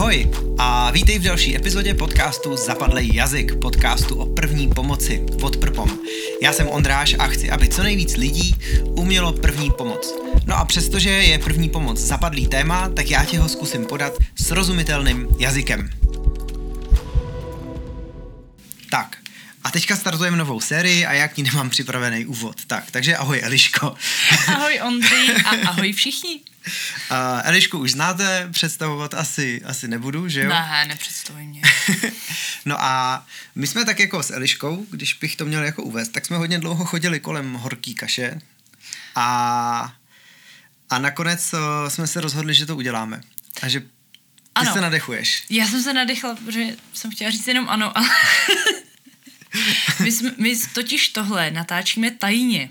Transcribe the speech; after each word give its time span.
Ahoj 0.00 0.30
a 0.58 0.90
vítej 0.90 1.18
v 1.18 1.22
další 1.22 1.56
epizodě 1.56 1.94
podcastu 1.94 2.56
Zapadlej 2.56 3.10
jazyk, 3.14 3.54
podcastu 3.60 4.14
o 4.16 4.26
první 4.26 4.68
pomoci 4.68 5.26
od 5.42 5.56
Prpom. 5.56 5.90
Já 6.42 6.52
jsem 6.52 6.68
Ondráš 6.68 7.16
a 7.18 7.26
chci, 7.26 7.50
aby 7.50 7.68
co 7.68 7.82
nejvíc 7.82 8.16
lidí 8.16 8.54
umělo 8.84 9.32
první 9.32 9.70
pomoc. 9.70 10.14
No 10.46 10.56
a 10.56 10.64
přestože 10.64 11.10
je 11.10 11.38
první 11.38 11.68
pomoc 11.68 11.98
zapadlý 11.98 12.46
téma, 12.46 12.88
tak 12.88 13.10
já 13.10 13.24
ti 13.24 13.36
ho 13.36 13.48
zkusím 13.48 13.84
podat 13.84 14.12
srozumitelným 14.34 15.28
jazykem. 15.38 15.90
Tak, 18.90 19.16
a 19.70 19.72
teďka 19.72 19.96
startujeme 19.96 20.36
novou 20.36 20.60
sérii 20.60 21.06
a 21.06 21.12
já 21.12 21.28
k 21.28 21.36
ní 21.36 21.42
nemám 21.42 21.70
připravený 21.70 22.26
úvod. 22.26 22.64
Tak, 22.66 22.90
takže 22.90 23.16
ahoj 23.16 23.40
Eliško. 23.42 23.94
Ahoj 24.46 24.80
Ondřej 24.82 25.36
a 25.44 25.48
ahoj 25.68 25.92
všichni. 25.92 26.40
Uh, 27.10 27.16
Elišku 27.44 27.78
už 27.78 27.92
znáte, 27.92 28.48
představovat 28.52 29.14
asi, 29.14 29.62
asi 29.64 29.88
nebudu, 29.88 30.28
že 30.28 30.40
jo? 30.40 30.48
Ne, 30.48 30.84
nepředstavuj 30.88 31.42
mě. 31.42 31.62
no 32.64 32.82
a 32.82 33.26
my 33.54 33.66
jsme 33.66 33.84
tak 33.84 33.98
jako 33.98 34.22
s 34.22 34.30
Eliškou, 34.30 34.86
když 34.90 35.14
bych 35.14 35.36
to 35.36 35.44
měl 35.44 35.64
jako 35.64 35.82
uvést, 35.82 36.08
tak 36.08 36.26
jsme 36.26 36.36
hodně 36.36 36.58
dlouho 36.58 36.84
chodili 36.84 37.20
kolem 37.20 37.54
horký 37.54 37.94
kaše 37.94 38.40
a, 39.14 39.92
a 40.90 40.98
nakonec 40.98 41.52
uh, 41.52 41.88
jsme 41.88 42.06
se 42.06 42.20
rozhodli, 42.20 42.54
že 42.54 42.66
to 42.66 42.76
uděláme. 42.76 43.20
A 43.62 43.68
že 43.68 43.80
ty 43.80 43.86
ano. 44.54 44.72
se 44.72 44.80
nadechuješ. 44.80 45.44
Já 45.50 45.66
jsem 45.66 45.82
se 45.82 45.92
nadechla, 45.92 46.34
protože 46.34 46.64
jsem 46.94 47.10
chtěla 47.10 47.30
říct 47.30 47.48
jenom 47.48 47.68
ano, 47.68 47.98
ale 47.98 48.08
my, 50.00 50.12
jsme, 50.12 50.32
my 50.38 50.56
totiž 50.74 51.08
tohle 51.08 51.50
natáčíme 51.50 52.10
tajně. 52.10 52.70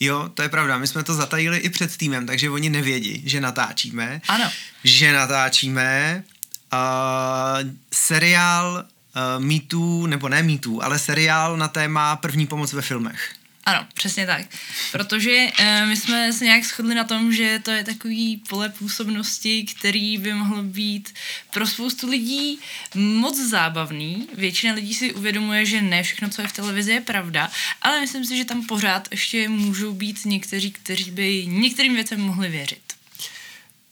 Jo, 0.00 0.30
to 0.34 0.42
je 0.42 0.48
pravda. 0.48 0.78
My 0.78 0.86
jsme 0.86 1.02
to 1.02 1.14
zatajili 1.14 1.58
i 1.58 1.68
před 1.68 1.96
týmem, 1.96 2.26
takže 2.26 2.50
oni 2.50 2.70
nevědí, 2.70 3.22
že 3.26 3.40
natáčíme. 3.40 4.20
Ano. 4.28 4.50
Že 4.84 5.12
natáčíme 5.12 6.24
uh, 6.72 7.70
seriál 7.92 8.84
uh, 8.84 9.44
mýtů, 9.44 10.06
nebo 10.06 10.28
ne 10.28 10.42
mýtů, 10.42 10.82
ale 10.82 10.98
seriál 10.98 11.56
na 11.56 11.68
téma 11.68 12.16
první 12.16 12.46
pomoc 12.46 12.72
ve 12.72 12.82
filmech. 12.82 13.34
Ano, 13.68 13.86
přesně 13.94 14.26
tak. 14.26 14.46
Protože 14.92 15.46
uh, 15.60 15.88
my 15.88 15.96
jsme 15.96 16.32
se 16.32 16.44
nějak 16.44 16.64
shodli 16.64 16.94
na 16.94 17.04
tom, 17.04 17.32
že 17.32 17.60
to 17.62 17.70
je 17.70 17.84
takový 17.84 18.36
pole 18.48 18.68
působnosti, 18.68 19.64
který 19.64 20.18
by 20.18 20.32
mohl 20.32 20.62
být 20.62 21.14
pro 21.50 21.66
spoustu 21.66 22.08
lidí 22.08 22.58
moc 22.94 23.38
zábavný. 23.38 24.28
Většina 24.34 24.74
lidí 24.74 24.94
si 24.94 25.14
uvědomuje, 25.14 25.66
že 25.66 25.82
ne 25.82 26.02
všechno, 26.02 26.28
co 26.28 26.42
je 26.42 26.48
v 26.48 26.52
televizi, 26.52 26.92
je 26.92 27.00
pravda, 27.00 27.50
ale 27.82 28.00
myslím 28.00 28.24
si, 28.24 28.36
že 28.36 28.44
tam 28.44 28.66
pořád 28.66 29.08
ještě 29.10 29.48
můžou 29.48 29.92
být 29.92 30.24
někteří, 30.24 30.70
kteří 30.70 31.10
by 31.10 31.46
některým 31.46 31.94
věcem 31.94 32.20
mohli 32.20 32.48
věřit. 32.48 32.87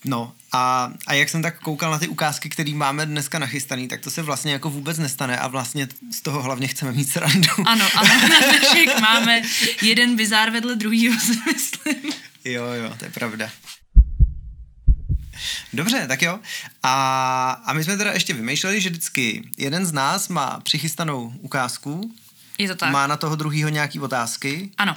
No 0.06 0.32
a, 0.52 0.92
a 1.06 1.14
jak 1.14 1.28
jsem 1.28 1.42
tak 1.42 1.60
koukal 1.60 1.90
na 1.90 1.98
ty 1.98 2.08
ukázky, 2.08 2.48
které 2.48 2.74
máme 2.74 3.06
dneska 3.06 3.38
nachystaný, 3.38 3.88
tak 3.88 4.00
to 4.00 4.10
se 4.10 4.22
vlastně 4.22 4.52
jako 4.52 4.70
vůbec 4.70 4.98
nestane 4.98 5.38
a 5.38 5.48
vlastně 5.48 5.88
z 6.12 6.20
toho 6.20 6.42
hlavně 6.42 6.68
chceme 6.68 6.92
mít 6.92 7.10
srandu. 7.10 7.48
Ano, 7.66 7.84
ale 7.94 8.08
na 8.08 8.40
dnešek 8.40 9.00
máme 9.00 9.42
jeden 9.82 10.16
bizár 10.16 10.50
vedle 10.50 10.76
druhýho, 10.76 11.20
si 11.20 11.38
myslím. 11.52 12.12
Jo, 12.44 12.64
jo, 12.64 12.94
to 12.98 13.04
je 13.04 13.10
pravda. 13.10 13.50
Dobře, 15.72 16.04
tak 16.08 16.22
jo. 16.22 16.40
A, 16.82 17.50
a 17.50 17.72
my 17.72 17.84
jsme 17.84 17.96
teda 17.96 18.12
ještě 18.12 18.34
vymýšleli, 18.34 18.80
že 18.80 18.90
vždycky 18.90 19.48
jeden 19.56 19.86
z 19.86 19.92
nás 19.92 20.28
má 20.28 20.60
přichystanou 20.60 21.32
ukázku. 21.40 22.14
Je 22.58 22.68
to 22.68 22.74
tak. 22.74 22.92
Má 22.92 23.06
na 23.06 23.16
toho 23.16 23.36
druhýho 23.36 23.68
nějaký 23.68 24.00
otázky. 24.00 24.70
Ano 24.78 24.96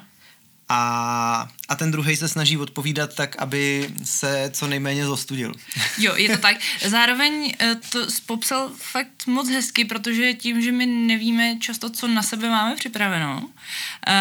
a, 0.70 1.50
a 1.70 1.76
ten 1.76 1.92
druhý 1.92 2.16
se 2.16 2.28
snaží 2.28 2.58
odpovídat 2.58 3.16
tak, 3.16 3.36
aby 3.40 3.90
se 4.04 4.50
co 4.54 4.68
nejméně 4.68 5.06
zostudil. 5.06 5.54
Jo, 5.98 6.16
je 6.16 6.30
to 6.30 6.38
tak. 6.38 6.58
Zároveň 6.86 7.54
eh, 7.60 7.76
to 7.90 8.00
popsal 8.26 8.72
fakt 8.78 9.28
moc 9.28 9.50
hezky, 9.50 9.86
protože 9.86 10.34
tím, 10.34 10.62
že 10.62 10.72
my 10.72 10.86
nevíme 10.86 11.58
často, 11.60 11.90
co 11.90 12.08
na 12.08 12.24
sebe 12.24 12.50
máme 12.50 12.76
připraveno, 12.76 13.50
eh, 14.08 14.12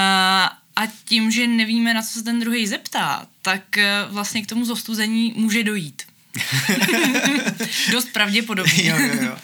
a 0.76 0.86
tím, 1.04 1.30
že 1.30 1.46
nevíme, 1.46 1.94
na 1.94 2.02
co 2.02 2.08
se 2.08 2.22
ten 2.22 2.40
druhý 2.40 2.66
zeptá, 2.66 3.26
tak 3.42 3.78
eh, 3.78 4.04
vlastně 4.08 4.42
k 4.42 4.46
tomu 4.46 4.64
zostuzení 4.64 5.32
může 5.36 5.64
dojít. 5.64 6.02
Dost 7.92 8.08
pravděpodobně. 8.12 8.84
jo, 8.84 8.96
jo, 8.98 9.22
jo 9.22 9.36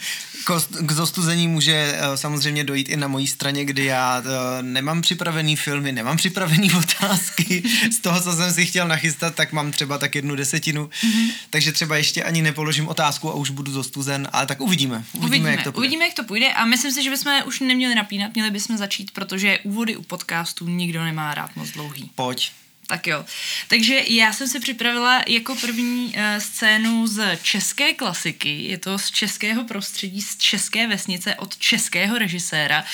k 0.87 0.93
zostuzení 0.93 1.49
může 1.49 1.93
uh, 1.93 2.15
samozřejmě 2.15 2.65
dojít 2.65 2.89
i 2.89 2.97
na 2.97 3.09
mojí 3.09 3.27
straně, 3.27 3.65
kdy 3.65 3.85
já 3.85 4.19
uh, 4.19 4.27
nemám 4.63 5.03
připravený 5.03 5.57
filmy, 5.57 5.93
nemám 5.93 6.17
připravený 6.17 6.71
otázky. 6.79 7.63
Z 7.93 8.01
toho, 8.01 8.21
co 8.21 8.33
jsem 8.33 8.53
si 8.53 8.67
chtěl 8.67 8.89
nachystat, 8.89 9.35
tak 9.35 9.53
mám 9.53 9.73
třeba 9.73 9.99
tak 9.99 10.15
jednu 10.15 10.37
desetinu. 10.37 10.87
Mm-hmm. 10.87 11.31
Takže 11.51 11.73
třeba 11.73 11.97
ještě 11.97 12.23
ani 12.23 12.43
nepoložím 12.43 12.89
otázku 12.89 13.31
a 13.31 13.35
už 13.35 13.51
budu 13.51 13.73
zostuzen, 13.73 14.29
ale 14.33 14.47
tak 14.47 14.61
uvidíme. 14.61 15.05
Uvidíme, 15.13 15.27
uvidíme 15.27 15.51
jak 15.51 15.65
to 15.65 15.73
půjde. 15.73 15.79
Uvidíme, 15.87 16.05
jak 16.05 16.15
to 16.15 16.25
půjde 16.25 16.53
a 16.53 16.65
myslím 16.65 16.93
si, 16.93 17.03
že 17.03 17.11
bychom 17.11 17.43
už 17.47 17.61
neměli 17.61 17.95
napínat, 17.95 18.35
měli 18.35 18.51
bychom 18.51 18.77
začít, 18.77 19.11
protože 19.11 19.59
úvody 19.59 19.97
u 19.97 20.03
podcastu 20.03 20.69
nikdo 20.69 21.05
nemá 21.05 21.35
rád 21.35 21.57
moc 21.57 21.71
dlouhý. 21.71 22.11
Pojď. 22.15 22.53
Tak 22.87 23.07
jo. 23.07 23.25
Takže 23.69 24.01
já 24.09 24.33
jsem 24.33 24.49
si 24.49 24.61
připravila 24.61 25.23
jako 25.27 25.57
první 25.57 26.07
uh, 26.07 26.39
scénu 26.39 27.07
z 27.07 27.39
české 27.43 27.95
klasiky. 27.95 28.63
Je 28.63 28.79
to 28.79 28.99
z 28.99 29.11
českého 29.11 29.65
prostředí, 29.65 30.23
z 30.23 30.37
české 30.37 30.87
vesnice 30.87 31.35
od 31.35 31.57
českého 31.57 32.19
režiséra, 32.19 32.85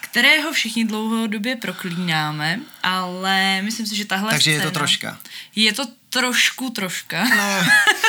kterého 0.00 0.52
všichni 0.52 0.84
dlouhodobě 0.84 1.56
proklínáme, 1.56 2.60
ale 2.82 3.62
myslím 3.62 3.86
si, 3.86 3.96
že 3.96 4.04
tahle 4.04 4.30
Takže 4.30 4.50
scéna, 4.50 4.64
je 4.64 4.70
to 4.70 4.74
troška. 4.78 5.18
Je 5.54 5.72
to 5.72 5.84
trošku 6.08 6.70
troška. 6.70 7.24
No. 7.24 7.66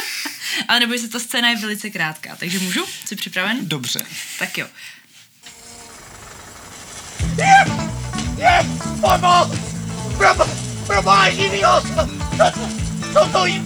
ale 0.67 0.79
neboj 0.79 0.99
se, 0.99 1.07
ta 1.07 1.19
scéna 1.19 1.49
je 1.49 1.55
velice 1.55 1.89
krátká, 1.89 2.35
takže 2.35 2.59
můžu? 2.59 2.85
Jsi 3.05 3.15
připraven? 3.15 3.57
Dobře. 3.61 4.05
Tak 4.39 4.57
jo. 4.57 4.67
Je! 7.37 7.65
Je! 8.37 8.65
Pomoc! 9.01 9.59
Pomoc! 10.17 10.68
Proboha 10.89 11.29
Dios! 11.29 11.83
Co 13.13 13.25
to 13.31 13.45
je? 13.45 13.61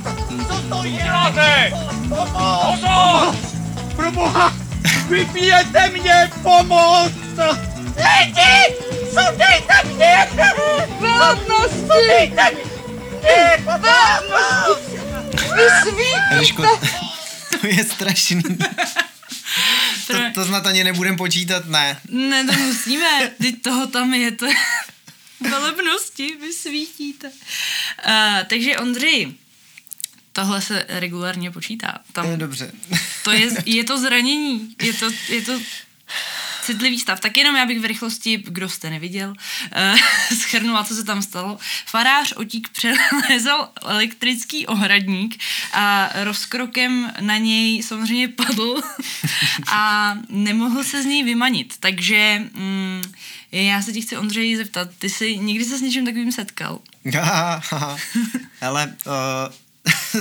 Co 0.48 0.58
to 0.70 0.84
je? 0.84 0.92
Děláte! 0.92 1.72
Pomoc! 2.10 2.80
Pomoc! 2.80 3.36
Proboha! 3.96 4.54
Vypijete 5.10 5.90
mě! 5.90 6.32
Pomoc! 6.42 7.12
Lidi! 7.96 8.76
Sundejte 9.10 9.74
mě! 9.96 10.28
Vládnosti! 11.00 11.88
Sundejte 11.88 12.52
mě! 12.52 13.64
Vládnosti! 13.64 15.00
Vysvítíte! 15.56 16.68
To 17.62 17.68
je 17.68 17.84
strašný. 17.84 18.44
To, 20.08 20.14
to 20.34 20.46
snad 20.46 20.68
ani 20.68 20.84
nebudem 20.84 21.16
počítat, 21.16 21.66
ne. 21.66 21.98
Ne, 22.10 22.46
to 22.46 22.54
musíme. 22.54 23.32
Teď 23.42 23.62
toho 23.62 23.88
tam 23.88 24.14
je, 24.14 24.32
to 24.32 24.46
velebnosti, 25.50 26.36
vy 26.42 26.54
svítíte. 26.54 27.28
Uh, 27.28 28.14
takže 28.48 28.78
Ondřej, 28.78 29.34
tohle 30.34 30.62
se 30.62 30.86
regulárně 30.90 31.52
počítá. 31.52 32.00
Tam, 32.12 32.32
je 32.32 32.38
dobře. 32.38 32.72
to 33.24 33.32
je, 33.32 33.50
je 33.66 33.84
to 33.84 33.98
zranění, 33.98 34.76
je 34.82 34.94
to, 34.94 35.10
je 35.30 35.42
to 35.42 35.60
citlivý 36.64 37.00
stav. 37.00 37.20
Tak 37.20 37.38
jenom 37.38 37.56
já 37.56 37.66
bych 37.66 37.80
v 37.80 37.86
rychlosti, 37.86 38.44
kdo 38.48 38.70
jste 38.70 38.90
neviděl, 38.90 39.30
uh, 39.30 40.00
schrnula, 40.38 40.84
co 40.84 40.96
se 40.96 41.04
tam 41.04 41.22
stalo. 41.22 41.58
Farář 41.86 42.34
otík 42.36 42.70
přelezal 42.70 43.70
elektrický 43.82 44.68
ohradník 44.68 45.40
a 45.74 46.10
rozkrokem 46.24 47.12
na 47.20 47.38
něj 47.38 47.84
samozřejmě 47.84 48.28
padl 48.28 48.82
a 49.68 50.14
nemohl 50.30 50.84
se 50.84 51.04
z 51.04 51.06
něj 51.06 51.24
vymanit. 51.24 51.74
Takže 51.80 52.42
mm, 52.54 53.02
já 53.52 53.82
se 53.82 53.94
ti 53.94 54.02
chci, 54.02 54.18
Ondřej, 54.18 54.56
zeptat, 54.56 54.90
ty 55.00 55.10
jsi 55.10 55.38
někdy 55.38 55.66
se 55.66 55.78
s 55.78 55.82
něčím 55.82 56.06
takovým 56.06 56.32
setkal? 56.32 56.80
Ale 58.62 58.96
uh, 59.06 59.14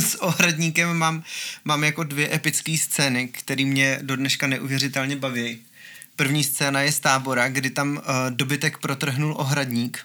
s 0.01 0.15
ohradníkem 0.15 0.97
mám, 0.97 1.25
mám 1.65 1.85
jako 1.85 2.05
dvě 2.05 2.35
epické 2.35 2.79
scény, 2.79 3.29
které 3.29 3.65
mě 3.65 3.99
do 4.03 4.17
dneška 4.17 4.47
neuvěřitelně 4.47 5.17
baví. 5.17 5.59
První 6.17 6.45
scéna 6.45 6.81
je 6.81 6.93
z 6.93 7.01
tábora, 7.01 7.49
kdy 7.49 7.71
tam 7.71 7.97
uh, 7.97 8.03
dobytek 8.31 8.79
protrhnul 8.79 9.35
ohradník 9.39 9.99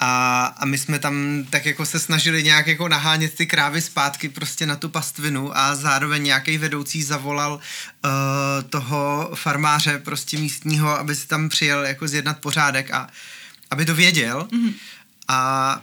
a, 0.00 0.44
a 0.46 0.64
my 0.64 0.78
jsme 0.78 0.98
tam 0.98 1.44
tak 1.50 1.66
jako 1.66 1.86
se 1.86 1.98
snažili 1.98 2.42
nějak 2.42 2.66
jako 2.66 2.88
nahánět 2.88 3.34
ty 3.34 3.46
krávy 3.46 3.80
zpátky 3.80 4.28
prostě 4.28 4.66
na 4.66 4.76
tu 4.76 4.88
pastvinu 4.88 5.56
a 5.56 5.74
zároveň 5.74 6.22
nějaký 6.22 6.58
vedoucí 6.58 7.02
zavolal 7.02 7.54
uh, 7.54 8.10
toho 8.70 9.30
farmáře 9.34 9.98
prostě 9.98 10.38
místního, 10.38 10.98
aby 10.98 11.14
si 11.14 11.26
tam 11.26 11.48
přijel 11.48 11.86
jako 11.86 12.08
zjednat 12.08 12.38
pořádek 12.38 12.90
a 12.90 13.08
aby 13.70 13.84
to 13.84 13.94
věděl. 13.94 14.48
Mm-hmm. 14.50 14.72
A 15.28 15.80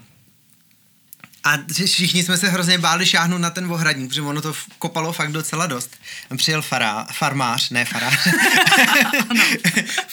a 1.45 1.57
všichni 1.86 2.24
jsme 2.24 2.38
se 2.38 2.50
hrozně 2.50 2.77
báli 2.77 3.06
šáhnout 3.06 3.42
na 3.42 3.50
ten 3.50 3.71
ohradník, 3.71 4.09
protože 4.09 4.21
ono 4.21 4.42
to 4.42 4.53
kopalo 4.80 5.13
fakt 5.13 5.31
docela 5.31 5.68
dost. 5.68 5.97
Přijel 6.38 6.62
fará, 6.62 7.07
farmář, 7.13 7.69
ne 7.69 7.86
farář. 7.86 8.27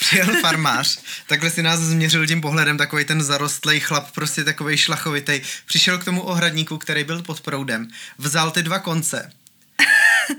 Přijel 0.01 0.41
farmář, 0.41 0.99
takhle 1.27 1.51
si 1.51 1.63
nás 1.63 1.81
změřil 1.81 2.27
tím 2.27 2.41
pohledem, 2.41 2.79
takový 2.79 3.05
ten 3.05 3.23
zarostlej 3.23 3.81
chlap, 3.81 4.11
prostě 4.11 4.45
takový 4.45 4.77
šlachovitý. 4.77 5.41
Přišel 5.67 5.99
k 5.99 6.05
tomu 6.05 6.23
ohradníku, 6.23 6.79
který 6.79 7.05
byl 7.05 7.23
pod 7.23 7.41
proudem, 7.41 7.89
vzal 8.19 8.51
ty 8.51 8.63
dva 8.63 8.79
konce, 8.79 9.33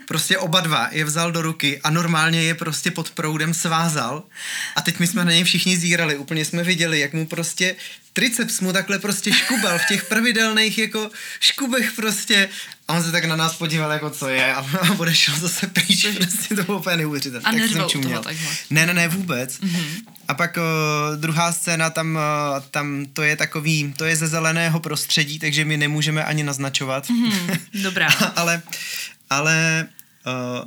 prostě 0.08 0.38
oba 0.38 0.62
dva 0.62 0.90
je 0.92 1.06
vzal 1.06 1.32
do 1.32 1.42
ruky 1.42 1.82
a 1.84 1.90
normálně 1.90 2.44
je 2.44 2.54
prostě 2.54 2.92
pod 2.92 3.12
proudem 3.12 3.54
svázal 3.54 4.24
a 4.76 4.82
teď 4.82 5.00
my 5.00 5.08
jsme 5.08 5.26
na 5.26 5.32
něj 5.32 5.44
všichni 5.44 5.78
zírali, 5.78 6.18
úplně 6.18 6.46
jsme 6.46 6.64
viděli, 6.64 7.00
jak 7.00 7.14
mu 7.14 7.26
prostě 7.26 7.76
triceps 8.14 8.60
mu 8.60 8.74
takhle 8.74 9.00
prostě 9.00 9.34
škubal 9.34 9.80
v 9.80 9.88
těch 9.90 10.06
pravidelných 10.06 10.78
jako 10.78 11.12
škubech 11.40 11.92
prostě 11.92 12.50
a 12.88 12.94
on 12.94 13.04
se 13.04 13.12
tak 13.12 13.26
na 13.26 13.36
nás 13.36 13.56
podíval 13.56 13.92
jako 13.92 14.10
co 14.10 14.28
je 14.30 14.54
a, 14.54 14.60
a 14.60 14.92
odešel 14.98 15.36
zase 15.40 15.68
pryč, 15.68 16.08
prostě 16.18 16.56
to 16.56 16.64
bylo 16.64 16.80
úplně 16.80 16.98
neuvěřitelné. 16.98 17.50
A 17.50 17.52
tak 17.52 17.62
jsem 17.62 17.72
u 17.72 17.76
toho 17.76 17.90
čuměl. 17.90 18.24
takhle. 18.24 18.52
Ne, 18.70 18.86
ne, 18.86 18.94
ne, 18.94 19.08
vůbec. 19.08 19.60
Mm-hmm. 19.60 20.02
A 20.28 20.34
pak 20.34 20.58
o, 20.58 20.62
druhá 21.16 21.52
scéna, 21.52 21.90
tam, 21.90 22.16
o, 22.16 22.62
tam 22.72 23.06
to 23.14 23.22
je 23.22 23.36
takový, 23.36 23.94
to 23.98 24.06
je 24.06 24.16
ze 24.16 24.28
zeleného 24.28 24.80
prostředí, 24.80 25.40
takže 25.40 25.66
my 25.66 25.78
nemůžeme 25.78 26.24
ani 26.24 26.44
naznačovat. 26.44 27.10
Mhm, 27.10 27.58
dobrá. 27.84 28.08
ale 28.36 28.62
ale 29.30 29.88
o, 30.26 30.66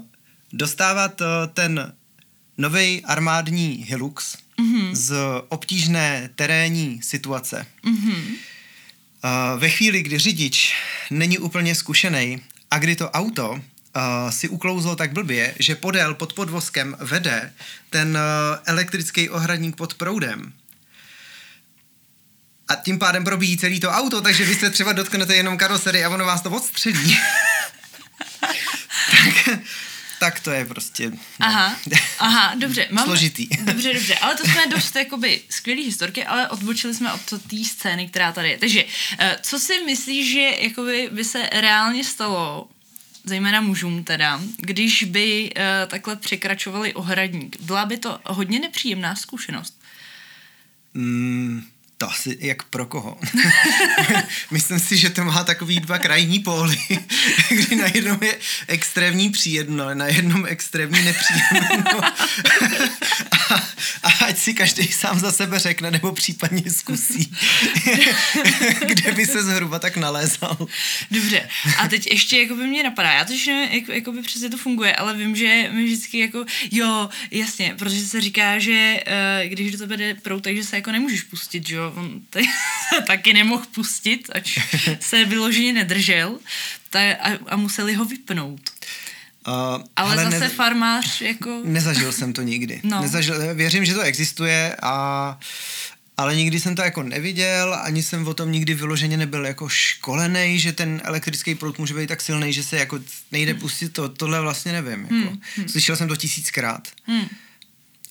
dostávat 0.52 1.20
o, 1.20 1.26
ten 1.54 1.92
nový 2.58 3.04
armádní 3.04 3.84
Hilux 3.88 4.36
mm-hmm. 4.60 4.94
z 4.94 5.14
obtížné 5.48 6.30
terénní 6.34 7.02
situace. 7.02 7.66
Mm-hmm. 7.84 8.22
Uh, 9.24 9.60
ve 9.60 9.68
chvíli, 9.70 10.02
kdy 10.02 10.18
řidič 10.18 10.74
není 11.10 11.38
úplně 11.38 11.74
zkušený 11.74 12.40
a 12.70 12.78
kdy 12.78 12.96
to 12.96 13.10
auto 13.10 13.50
uh, 13.50 13.60
si 14.30 14.48
uklouzlo 14.48 14.96
tak 14.96 15.12
blbě, 15.12 15.54
že 15.58 15.74
podél 15.74 16.14
pod 16.14 16.32
podvozkem 16.32 16.96
vede 17.00 17.52
ten 17.90 18.08
uh, 18.16 18.58
elektrický 18.66 19.30
ohradník 19.30 19.76
pod 19.76 19.94
proudem, 19.94 20.52
a 22.68 22.74
tím 22.74 22.98
pádem 22.98 23.24
probíjí 23.24 23.56
celý 23.56 23.80
to 23.80 23.90
auto, 23.90 24.20
takže 24.20 24.44
vy 24.44 24.54
se 24.54 24.70
třeba 24.70 24.92
dotknete 24.92 25.36
jenom 25.36 25.58
karosery 25.58 26.04
a 26.04 26.08
ono 26.10 26.24
vás 26.24 26.40
to 26.40 26.50
odstředí. 26.50 27.18
tak, 29.10 29.58
tak 30.18 30.40
to 30.40 30.50
je 30.50 30.64
prostě... 30.64 31.10
No. 31.10 31.16
Aha, 31.40 31.76
aha, 32.18 32.54
dobře. 32.54 32.88
Mám, 32.90 33.04
Složitý. 33.04 33.48
Dobře, 33.64 33.94
dobře, 33.94 34.14
ale 34.14 34.34
to 34.34 34.44
jsme 34.44 34.66
dost 34.66 34.96
jakoby 34.96 35.40
skvělý 35.50 35.84
historky, 35.84 36.24
ale 36.24 36.48
odbočili 36.48 36.94
jsme 36.94 37.12
od 37.12 37.20
té 37.20 37.64
scény, 37.64 38.08
která 38.08 38.32
tady 38.32 38.48
je. 38.48 38.58
Takže, 38.58 38.84
eh, 39.18 39.38
co 39.42 39.58
si 39.58 39.84
myslíš, 39.84 40.32
že 40.32 40.40
jakoby 40.60 41.08
by 41.12 41.24
se 41.24 41.48
reálně 41.52 42.04
stalo, 42.04 42.68
zejména 43.24 43.60
mužům 43.60 44.04
teda, 44.04 44.40
když 44.58 45.02
by 45.02 45.50
uh, 45.56 45.62
takhle 45.86 46.16
překračovali 46.16 46.94
ohradník? 46.94 47.60
Byla 47.60 47.84
by 47.84 47.96
to 47.96 48.20
hodně 48.24 48.60
nepříjemná 48.60 49.14
zkušenost. 49.14 49.80
Mm, 50.94 51.64
to 51.98 52.10
asi 52.10 52.38
jak 52.40 52.62
pro 52.62 52.86
koho. 52.86 53.18
Myslím 54.50 54.78
si, 54.78 54.96
že 54.96 55.10
to 55.10 55.24
má 55.24 55.44
takový 55.44 55.80
dva 55.80 55.98
krajní 55.98 56.38
póly, 56.38 56.78
kdy 57.48 57.76
na 57.76 57.86
jednom 57.94 58.22
je 58.22 58.38
extrémní 58.66 59.30
příjemno, 59.30 59.94
na 59.94 60.06
jednom 60.06 60.46
extrémní 60.46 61.02
nepříjemno. 61.02 62.04
a, 63.50 63.54
a 64.02 64.08
ať 64.26 64.38
si 64.38 64.54
každý 64.54 64.86
sám 64.92 65.20
za 65.20 65.32
sebe 65.32 65.58
řekne, 65.58 65.90
nebo 65.90 66.12
případně 66.12 66.70
zkusí, 66.70 67.32
kde 68.86 69.12
by 69.12 69.26
se 69.26 69.42
zhruba 69.42 69.78
tak 69.78 69.96
nalézal. 69.96 70.68
Dobře, 71.10 71.48
a 71.78 71.88
teď 71.88 72.06
ještě 72.12 72.40
jako 72.40 72.54
by 72.54 72.66
mě 72.66 72.82
napadá, 72.82 73.12
já 73.12 73.24
to 73.24 73.32
ještě 73.32 73.52
nevím, 73.52 73.74
jak, 73.74 73.88
jako 73.88 74.12
by 74.12 74.22
přesně 74.22 74.50
to 74.50 74.56
funguje, 74.56 74.96
ale 74.96 75.14
vím, 75.14 75.36
že 75.36 75.70
mi 75.72 75.84
vždycky 75.84 76.18
jako, 76.18 76.44
jo, 76.70 77.08
jasně, 77.30 77.74
protože 77.78 78.06
se 78.06 78.20
říká, 78.20 78.58
že 78.58 79.00
uh, 79.06 79.50
když 79.50 79.72
do 79.72 79.78
tebe 79.78 79.96
jde 79.96 80.14
prout, 80.14 80.42
takže 80.42 80.64
se 80.64 80.76
jako 80.76 80.92
nemůžeš 80.92 81.22
pustit, 81.22 81.70
jo, 81.70 81.85
on 81.96 82.20
te, 82.30 82.42
se 82.88 83.02
taky 83.06 83.32
nemohl 83.32 83.64
pustit, 83.74 84.30
ač 84.34 84.58
se 85.00 85.24
vyloženě 85.24 85.72
nedržel 85.72 86.38
ta, 86.90 87.00
a, 87.00 87.38
a 87.48 87.56
museli 87.56 87.94
ho 87.94 88.04
vypnout. 88.04 88.60
Uh, 89.48 89.84
Ale 89.96 90.16
zase 90.16 90.38
ne- 90.38 90.48
farmář 90.48 91.20
jako... 91.20 91.60
Nezažil 91.64 92.12
jsem 92.12 92.32
to 92.32 92.42
nikdy. 92.42 92.80
No. 92.84 93.02
Nezažil, 93.02 93.54
věřím, 93.54 93.84
že 93.84 93.94
to 93.94 94.00
existuje, 94.00 94.76
a, 94.82 95.38
ale 96.16 96.36
nikdy 96.36 96.60
jsem 96.60 96.74
to 96.74 96.82
jako 96.82 97.02
neviděl, 97.02 97.74
ani 97.82 98.02
jsem 98.02 98.28
o 98.28 98.34
tom 98.34 98.52
nikdy 98.52 98.74
vyloženě 98.74 99.16
nebyl 99.16 99.46
jako 99.46 99.68
školený, 99.68 100.58
že 100.58 100.72
ten 100.72 101.00
elektrický 101.04 101.54
proud 101.54 101.78
může 101.78 101.94
být 101.94 102.06
tak 102.06 102.20
silný, 102.20 102.52
že 102.52 102.62
se 102.62 102.76
jako 102.76 102.98
nejde 103.32 103.54
pustit 103.54 103.88
to, 103.88 104.08
tohle 104.08 104.40
vlastně 104.40 104.72
nevím. 104.72 105.00
Jako. 105.00 105.14
Hmm, 105.14 105.40
hmm. 105.56 105.68
Slyšel 105.68 105.96
jsem 105.96 106.08
to 106.08 106.16
tisíckrát. 106.16 106.88
Hmm. 107.04 107.28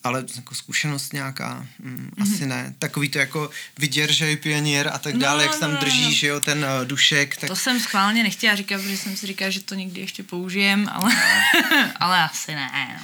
Ale 0.06 0.24
jako 0.36 0.56
zkušenost 0.56 1.14
nějaká, 1.14 1.66
mm, 1.80 2.12
asi 2.22 2.46
ne. 2.46 2.76
Takový 2.80 3.10
to 3.10 3.20
jako 3.20 3.50
vydržej 3.78 4.36
pionýr 4.38 4.88
a 4.88 4.98
tak 4.98 5.18
dále, 5.18 5.38
No, 5.38 5.44
jak 5.44 5.54
se 5.54 5.60
tam 5.60 5.70
no, 5.70 5.76
no, 5.76 5.82
drží, 5.82 6.06
no. 6.06 6.12
že 6.12 6.28
jo, 6.28 6.40
ten 6.40 6.66
uh, 6.66 6.88
dušek. 6.88 7.38
Tak 7.38 7.50
To 7.50 7.56
jsem 7.56 7.80
schválně 7.80 8.24
nechtěla 8.24 8.56
říkat, 8.56 8.82
protože 8.82 8.98
jsem 8.98 9.18
si 9.18 9.28
říkala, 9.28 9.50
že 9.50 9.60
to 9.60 9.76
někdy 9.76 10.02
ještě 10.02 10.24
použijem, 10.24 10.90
ale, 10.92 11.12
ale 12.00 12.24
asi 12.24 12.56
ne. 12.56 12.98
No. 13.00 13.04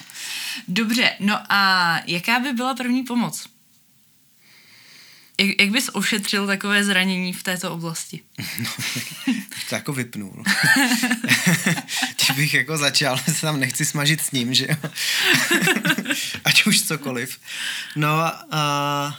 Dobře, 0.68 1.12
no 1.20 1.40
a 1.50 2.00
jaká 2.08 2.40
by 2.40 2.54
byla 2.54 2.76
první 2.76 3.04
pomoc? 3.04 3.48
Jak, 5.42 5.62
jak 5.62 5.70
bys 5.70 5.90
ošetřil 5.94 6.48
takové 6.48 6.84
zranění 6.84 7.34
v 7.34 7.44
této 7.44 7.74
oblasti? 7.74 8.20
to 9.70 9.76
jako 9.76 9.94
vypnul. 9.94 10.44
Když 12.16 12.32
bych 12.38 12.54
jako 12.54 12.78
začal, 12.78 13.18
se 13.36 13.42
tam 13.42 13.60
nechci 13.60 13.86
smažit 13.86 14.22
s 14.22 14.32
ním, 14.32 14.54
že 14.54 14.68
jo. 14.70 14.90
Ať 16.46 16.66
už 16.66 16.82
cokoliv. 16.82 17.40
No 17.96 18.20
a, 18.52 19.18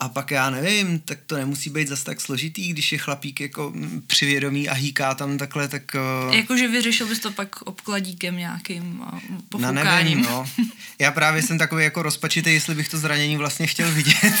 a 0.00 0.08
pak 0.08 0.30
já 0.30 0.50
nevím, 0.50 0.98
tak 1.00 1.18
to 1.26 1.36
nemusí 1.36 1.70
být 1.70 1.88
zas 1.88 2.02
tak 2.02 2.20
složitý, 2.20 2.68
když 2.68 2.92
je 2.92 2.98
chlapík 2.98 3.40
jako 3.40 3.70
mm, 3.74 4.02
přivědomý 4.06 4.68
a 4.68 4.74
hýká 4.74 5.14
tam 5.14 5.38
takhle, 5.38 5.68
tak... 5.68 5.82
Uh, 6.28 6.34
Jakože 6.34 6.68
vyřešil 6.68 7.06
bys 7.06 7.18
to 7.18 7.30
pak 7.30 7.62
obkladíkem 7.62 8.36
nějakým 8.36 9.02
a 9.02 9.20
no 9.30 9.38
pofoukáním. 9.48 9.84
nevím, 9.84 10.22
no. 10.22 10.46
Já 10.98 11.10
právě 11.10 11.42
jsem 11.42 11.58
takový 11.58 11.84
jako 11.84 12.02
rozpačitý, 12.02 12.52
jestli 12.52 12.74
bych 12.74 12.88
to 12.88 12.98
zranění 12.98 13.36
vlastně 13.36 13.66
chtěl 13.66 13.92
vidět. 13.92 14.34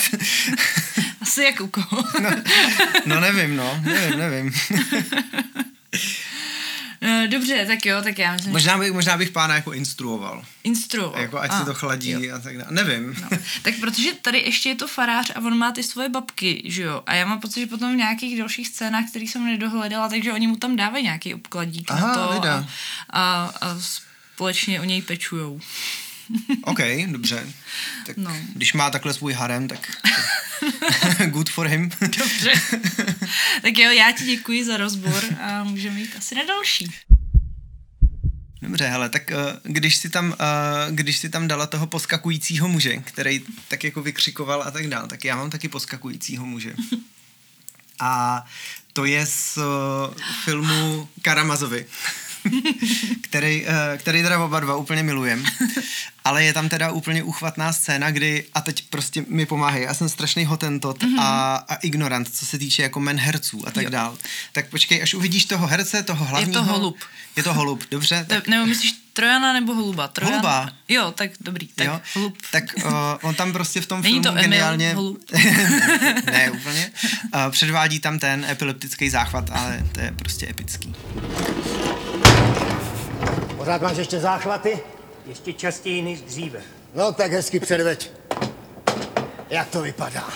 Asi 1.20 1.42
jak 1.42 1.60
u 1.60 1.66
koho. 1.66 2.04
no, 2.22 2.30
no 3.06 3.20
nevím, 3.20 3.56
no. 3.56 3.80
Nevím, 3.84 4.18
nevím. 4.18 4.52
No, 7.02 7.26
Dobře, 7.26 7.64
tak 7.66 7.86
jo, 7.86 8.02
tak 8.02 8.18
já 8.18 8.32
myslím, 8.32 8.52
Možná 8.52 8.78
bych, 8.78 8.92
možná 8.92 9.16
bych 9.16 9.30
pána 9.30 9.54
jako 9.54 9.72
instruoval. 9.72 10.44
instruoval. 10.64 11.20
Jako 11.20 11.38
ať 11.40 11.50
A, 11.50 11.58
se 11.58 11.64
to 11.64 11.74
chladí 11.74 12.10
jo. 12.10 12.36
a 12.36 12.38
tak 12.38 12.58
dále. 12.58 12.70
Nevím. 12.72 13.16
No. 13.22 13.38
Tak 13.62 13.74
protože 13.80 14.12
tady 14.22 14.38
ještě 14.38 14.68
je 14.68 14.74
to 14.74 14.88
farář 14.88 15.30
a 15.34 15.40
on 15.40 15.58
má 15.58 15.72
ty 15.72 15.82
svoje 15.82 16.08
babky, 16.08 16.62
že 16.64 16.82
jo? 16.82 17.02
A 17.06 17.14
já 17.14 17.26
mám 17.26 17.40
pocit, 17.40 17.60
že 17.60 17.66
potom 17.66 17.92
v 17.92 17.96
nějakých 17.96 18.38
dalších 18.38 18.68
scénách, 18.68 19.04
které 19.10 19.24
jsem 19.24 19.46
nedohledala, 19.46 20.08
takže 20.08 20.32
oni 20.32 20.46
mu 20.46 20.56
tam 20.56 20.76
dávají 20.76 21.04
nějaký 21.04 21.34
obkladík 21.34 21.90
Aha, 21.90 22.08
na 22.08 22.14
to 22.14 22.32
vida. 22.34 22.66
a, 23.10 23.20
a, 23.20 23.52
a 23.60 23.76
společně 24.34 24.80
o 24.80 24.84
něj 24.84 25.02
pečujou. 25.02 25.60
OK, 26.62 26.78
dobře. 27.06 27.52
Tak 28.06 28.16
No. 28.16 28.36
když 28.54 28.72
má 28.72 28.90
takhle 28.90 29.14
svůj 29.14 29.32
harem, 29.32 29.68
tak 29.68 29.90
good 31.26 31.50
for 31.50 31.66
him. 31.66 31.90
Dobře. 32.00 32.52
tak 33.62 33.78
jo, 33.78 33.90
já 33.90 34.12
ti 34.12 34.24
děkuji 34.24 34.64
za 34.64 34.76
rozbor 34.76 35.24
a 35.40 35.64
můžeme 35.64 36.00
jít 36.00 36.14
asi 36.18 36.34
na 36.34 36.42
další. 36.44 36.90
Dobře, 38.62 38.86
hele, 38.88 39.08
tak 39.08 39.30
uh, 39.30 39.72
když 39.72 39.96
si 39.96 40.08
tam, 40.10 40.28
uh, 40.30 40.36
když 40.90 41.18
si 41.18 41.28
tam 41.28 41.48
dala 41.48 41.66
toho 41.66 41.86
poskakujícího 41.86 42.68
muže, 42.68 42.96
který 42.96 43.40
tak 43.68 43.84
jako 43.84 44.02
vykřikoval 44.02 44.62
a 44.62 44.70
tak 44.70 44.86
dále, 44.86 45.08
tak 45.08 45.24
já 45.24 45.36
mám 45.36 45.50
taky 45.50 45.68
poskakujícího 45.68 46.46
muže. 46.46 46.74
A 48.00 48.44
to 48.92 49.04
je 49.04 49.26
z 49.26 49.56
uh, 49.56 49.64
filmu 50.44 51.08
Karamazovi, 51.22 51.86
který, 53.20 53.66
uh, 53.66 53.72
který 53.96 54.22
teda 54.22 54.44
oba 54.44 54.60
dva 54.60 54.76
úplně 54.76 55.02
milujem. 55.02 55.44
Ale 56.24 56.44
je 56.44 56.52
tam 56.52 56.68
teda 56.68 56.90
úplně 56.90 57.22
uchvatná 57.22 57.72
scéna, 57.72 58.10
kdy, 58.10 58.44
a 58.54 58.60
teď 58.60 58.84
prostě 58.90 59.24
mi 59.28 59.46
pomáhají, 59.46 59.84
já 59.84 59.94
jsem 59.94 60.08
strašný 60.08 60.44
hotentot 60.44 61.02
mm-hmm. 61.02 61.20
a, 61.20 61.56
a 61.68 61.74
ignorant, 61.74 62.34
co 62.34 62.46
se 62.46 62.58
týče 62.58 62.82
jako 62.82 63.00
men 63.00 63.18
herců 63.18 63.68
a 63.68 63.70
tak 63.70 63.84
Jo. 63.84 63.90
dál. 63.90 64.18
Tak 64.52 64.68
počkej, 64.68 65.02
až 65.02 65.14
uvidíš 65.14 65.44
toho 65.44 65.66
herce, 65.66 66.02
toho 66.02 66.24
hlavního. 66.24 66.64
holub. 66.64 66.98
Je 67.36 67.42
to 67.42 67.54
holub, 67.54 67.84
dobře. 67.90 68.26
Tak. 68.28 68.48
Nebo 68.48 68.66
myslíš 68.66 69.00
Trojana 69.12 69.52
nebo 69.52 69.74
Holuba? 69.74 70.08
Trojana? 70.08 70.36
Holuba. 70.36 70.72
Jo, 70.88 71.12
tak 71.16 71.30
dobrý. 71.40 71.66
Tak 71.66 71.86
jo? 71.86 72.00
Holub. 72.14 72.38
Tak 72.52 72.64
uh, 72.84 72.92
on 73.22 73.34
tam 73.34 73.52
prostě 73.52 73.80
v 73.80 73.86
tom 73.86 74.02
Není 74.02 74.12
filmu 74.12 74.22
to 74.22 74.30
Emil 74.30 74.42
geniálně... 74.42 74.94
Holub? 74.94 75.30
ne, 76.24 76.50
úplně. 76.50 76.92
Uh, 77.34 77.50
předvádí 77.50 78.00
tam 78.00 78.18
ten 78.18 78.44
epileptický 78.44 79.10
záchvat, 79.10 79.50
ale 79.50 79.86
to 79.92 80.00
je 80.00 80.12
prostě 80.16 80.48
epický. 80.50 80.94
Pořád 83.60 83.82
máš 83.82 83.96
ještě 83.96 84.20
záchvaty? 84.20 84.78
Ještě 85.26 85.52
častěji 85.52 86.02
než 86.02 86.20
dříve. 86.20 86.60
No 86.94 87.12
tak 87.12 87.32
hezky 87.32 87.60
předveď. 87.60 88.10
Jak 89.50 89.68
to 89.68 89.82
vypadá? 89.82 90.28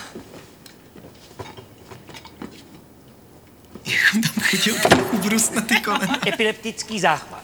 Jak 3.86 4.14
on 4.14 4.20
tam 4.20 4.42
chytil 4.42 4.74
ten 4.88 5.06
ubrus 5.12 5.50
na 5.50 5.62
ty 5.62 5.80
kolena. 5.80 6.18
Epileptický 6.28 7.00
záchvat. 7.00 7.42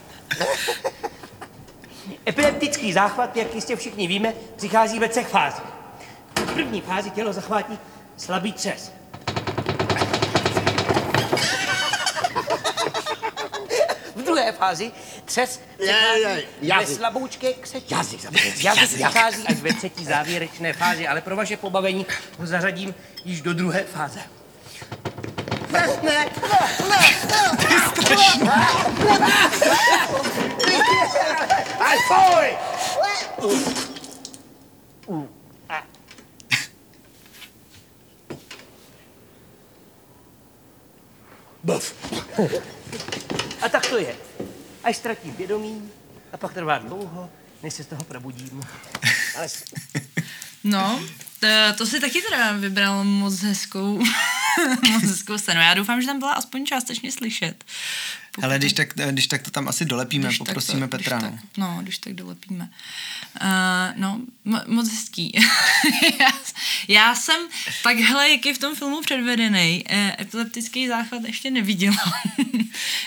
Epileptický 2.27 2.93
záchvat, 2.93 3.37
jak 3.37 3.55
jistě 3.55 3.75
všichni 3.75 4.07
víme, 4.07 4.33
přichází 4.55 4.99
ve 4.99 5.09
třech 5.09 5.27
fázích. 5.27 5.63
V 6.35 6.53
první 6.53 6.81
fázi 6.81 7.09
tělo 7.09 7.33
zachvátí 7.33 7.79
slabý 8.17 8.53
třes. 8.53 8.91
V 14.15 14.23
druhé 14.51 14.59
fázi 14.59 14.91
je, 15.79 15.95
ve 16.25 16.41
jazyk. 16.61 16.97
slaboučké 16.97 17.53
křečí. 17.53 17.93
Jazyk. 17.93 18.23
Jazyk 18.23 18.63
Jazyk. 18.63 19.05
přichází 19.05 19.43
až 19.47 19.55
ve 19.55 19.73
třetí 19.73 20.05
závěrečné 20.05 20.73
fázi, 20.73 21.07
ale 21.07 21.21
pro 21.21 21.35
vaše 21.35 21.57
pobavení 21.57 22.05
ho 22.39 22.45
zařadím 22.45 22.95
již 23.25 23.41
do 23.41 23.53
druhé 23.53 23.83
fáze. 23.83 24.19
Aj, 31.79 31.97
fuj! 32.07 32.57
Buf. 41.63 41.93
A 43.61 43.69
tak 43.69 43.85
to 43.89 43.97
je. 43.97 44.15
Až 44.83 44.97
ztratím 44.97 45.33
vědomí 45.33 45.89
a 46.33 46.37
pak 46.37 46.53
trvá 46.53 46.77
dlouho, 46.77 47.29
než 47.63 47.73
se 47.73 47.83
z 47.83 47.87
toho 47.87 48.03
probudím. 48.03 48.61
Ale 49.37 49.47
No, 50.63 51.03
to, 51.39 51.47
to 51.77 51.85
si 51.85 51.99
taky 51.99 52.21
teda 52.21 52.51
vybral 52.51 53.03
moc 53.03 53.39
hezkou, 53.39 53.97
moc 54.89 55.03
hezkou 55.03 55.37
scénu. 55.37 55.61
Já 55.61 55.73
doufám, 55.73 56.01
že 56.01 56.07
tam 56.07 56.19
byla 56.19 56.33
aspoň 56.33 56.65
částečně 56.65 57.11
slyšet. 57.11 57.63
Pokud 58.31 58.45
Ale 58.45 58.57
když 58.57 58.73
tak, 58.73 58.93
když 59.11 59.27
tak 59.27 59.41
to 59.41 59.51
tam 59.51 59.67
asi 59.67 59.85
dolepíme, 59.85 60.27
když 60.27 60.37
poprosíme 60.37 60.87
to, 60.87 60.97
Petra. 60.97 61.17
Když 61.17 61.31
no. 61.31 61.37
tak, 61.37 61.57
no, 61.57 61.79
když 61.81 61.97
tak 61.97 62.13
dolepíme. 62.13 62.69
Uh, 63.41 63.47
no, 63.95 64.21
mo- 64.45 64.63
moc 64.67 64.89
hezký. 64.89 65.31
já, 66.19 66.31
já 66.87 67.15
jsem 67.15 67.47
takhle, 67.83 68.29
jak 68.29 68.45
je 68.45 68.53
v 68.53 68.57
tom 68.57 68.75
filmu 68.75 69.01
předvedený, 69.01 69.83
eh, 69.89 70.15
epileptický 70.21 70.87
záchvat 70.87 71.23
ještě 71.23 71.51
neviděla. 71.51 72.13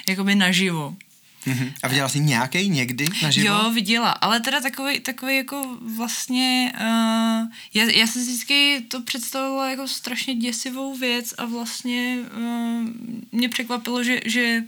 Jakoby 0.09 0.35
naživo. 0.35 0.97
Mhm. 1.47 1.73
A 1.83 1.89
viděla 1.89 2.09
jsi 2.09 2.21
nějaký 2.21 2.69
někdy 2.69 3.07
naživo? 3.23 3.47
Jo, 3.47 3.71
viděla, 3.71 4.11
ale 4.11 4.41
teda 4.41 4.61
takový, 4.61 5.01
takový 5.01 5.37
jako 5.37 5.79
vlastně, 5.97 6.73
uh, 6.75 7.49
já, 7.75 7.85
já 7.85 8.07
jsem 8.07 8.23
si 8.23 8.31
vždycky 8.31 8.85
to 8.89 9.03
představovala 9.03 9.71
jako 9.71 9.89
strašně 9.89 10.35
děsivou 10.35 10.97
věc 10.97 11.35
a 11.39 11.45
vlastně 11.45 12.19
uh, 12.37 12.89
mě 13.33 13.49
překvapilo, 13.49 14.05
že, 14.05 14.21
že 14.25 14.63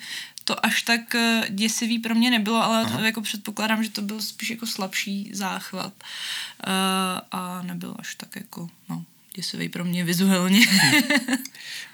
to 0.45 0.67
až 0.67 0.83
tak 0.83 1.01
uh, 1.15 1.49
děsivý 1.49 1.99
pro 1.99 2.15
mě 2.15 2.31
nebylo, 2.31 2.65
ale 2.65 2.85
to, 2.85 2.99
jako 2.99 3.21
předpokládám, 3.21 3.85
že 3.85 3.91
to 3.91 4.03
byl 4.03 4.21
spíš 4.23 4.51
jako 4.51 4.67
slabší 4.67 5.31
záchvat 5.33 5.93
uh, 5.93 6.73
a 7.31 7.63
nebyl 7.63 7.97
až 7.99 8.15
tak 8.15 8.37
jako, 8.37 8.69
no, 8.89 9.05
děsivý 9.37 9.69
pro 9.69 9.85
mě 9.85 10.05
vizuálně. 10.05 10.67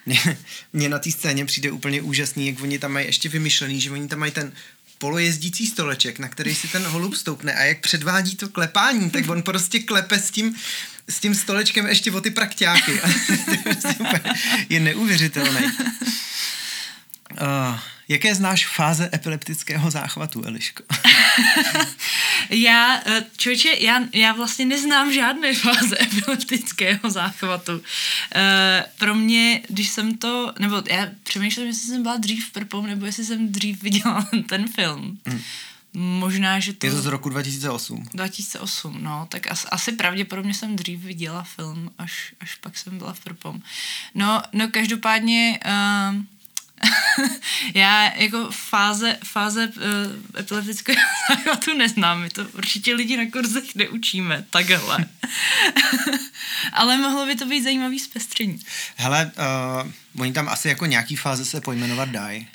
Mně, 0.73 0.89
na 0.89 0.99
té 0.99 1.11
scéně 1.11 1.45
přijde 1.45 1.71
úplně 1.71 2.03
úžasný, 2.03 2.47
jak 2.47 2.61
oni 2.63 2.79
tam 2.79 2.93
mají 2.93 3.07
ještě 3.07 3.29
vymyšlený, 3.29 3.81
že 3.81 3.91
oni 3.91 4.09
tam 4.09 4.19
mají 4.19 4.33
ten 4.33 4.53
polojezdící 4.99 5.67
stoleček, 5.67 6.19
na 6.19 6.29
který 6.29 6.55
si 6.55 6.69
ten 6.69 6.83
holub 6.83 7.15
stoupne 7.15 7.55
a 7.55 7.63
jak 7.63 7.81
předvádí 7.81 8.37
to 8.37 8.49
klepání, 8.49 9.11
tak 9.11 9.29
on 9.29 9.43
prostě 9.43 9.79
klepe 9.79 10.19
s 10.19 10.31
tím, 10.31 10.55
s 11.09 11.21
tím 11.21 11.35
stolečkem 11.35 11.87
ještě 11.87 12.13
o 12.13 12.21
ty 12.21 12.31
prakťáky. 12.31 12.93
Prostě 13.63 13.95
je 14.69 14.81
neuvěřitelný. 14.81 15.61
Uh, 17.41 17.79
jaké 18.13 18.35
znáš 18.35 18.67
fáze 18.67 19.11
epileptického 19.15 19.91
záchvatu, 19.91 20.45
Eliško? 20.45 20.83
Já, 22.51 23.01
eh, 23.07 23.25
člověče, 23.37 23.75
já, 23.81 24.01
já 24.13 24.33
vlastně 24.33 24.65
neznám 24.65 25.13
žádné 25.13 25.55
fáze 25.65 25.97
epileptického 26.01 27.11
záchvatu. 27.11 27.83
Eh, 28.35 28.85
pro 28.99 29.15
mě, 29.15 29.63
když 29.69 29.89
jsem 29.89 30.19
to, 30.19 30.53
nebo 30.59 30.83
já 30.91 31.09
přemýšlím, 31.23 31.67
jestli 31.67 31.89
jsem 31.89 32.03
byla 32.03 32.17
dřív 32.17 32.49
v 32.49 32.53
Prpom, 32.53 32.87
nebo 32.87 33.07
jestli 33.07 33.25
jsem 33.25 33.53
dřív 33.53 33.83
viděla 33.83 34.29
ten 34.49 34.69
film. 34.69 35.19
Možná, 35.95 36.61
že 36.61 36.73
to... 36.73 36.87
Je 36.87 36.93
to 36.93 37.03
z 37.03 37.07
roku 37.07 37.29
2008. 37.29 38.09
2008, 38.15 38.99
no, 39.03 39.27
tak 39.31 39.51
asi, 39.51 39.69
asi 39.69 39.93
pravděpodobně 39.93 40.55
jsem 40.55 40.77
dřív 40.77 41.01
viděla 41.01 41.43
film, 41.43 41.91
až, 41.99 42.35
až 42.41 42.55
pak 42.55 42.77
jsem 42.77 42.99
byla 42.99 43.13
v 43.13 43.21
Prpom. 43.21 43.61
No, 44.15 44.43
no 44.53 44.69
každopádně 44.69 45.59
uh, 45.67 46.23
já 47.75 48.15
jako 48.15 48.51
fáze, 48.51 49.19
fáze 49.25 49.67
uh, 49.67 50.41
epileptického 50.41 51.01
záchvatu 51.29 51.75
neznám, 51.75 52.21
my 52.21 52.31
to 52.31 52.47
určitě 52.55 52.95
lidi 52.95 53.17
na 53.17 53.31
kurzech 53.31 53.75
neučíme, 53.75 54.45
takhle. 54.51 55.07
Ale 56.73 56.99
mohlo 56.99 57.27
by 57.27 57.37
to 57.37 57.47
být 57.47 57.63
zajímavý 57.63 57.99
zpestření. 57.99 58.61
Hele, 58.97 59.33
uh, 59.85 59.91
oni 60.19 60.33
tam 60.33 60.49
asi 60.49 60.69
jako 60.69 60.87
nějaký 60.87 61.17
fáze 61.17 61.45
se 61.45 61.61
pojmenovat 61.61 62.09
dají. 62.09 62.49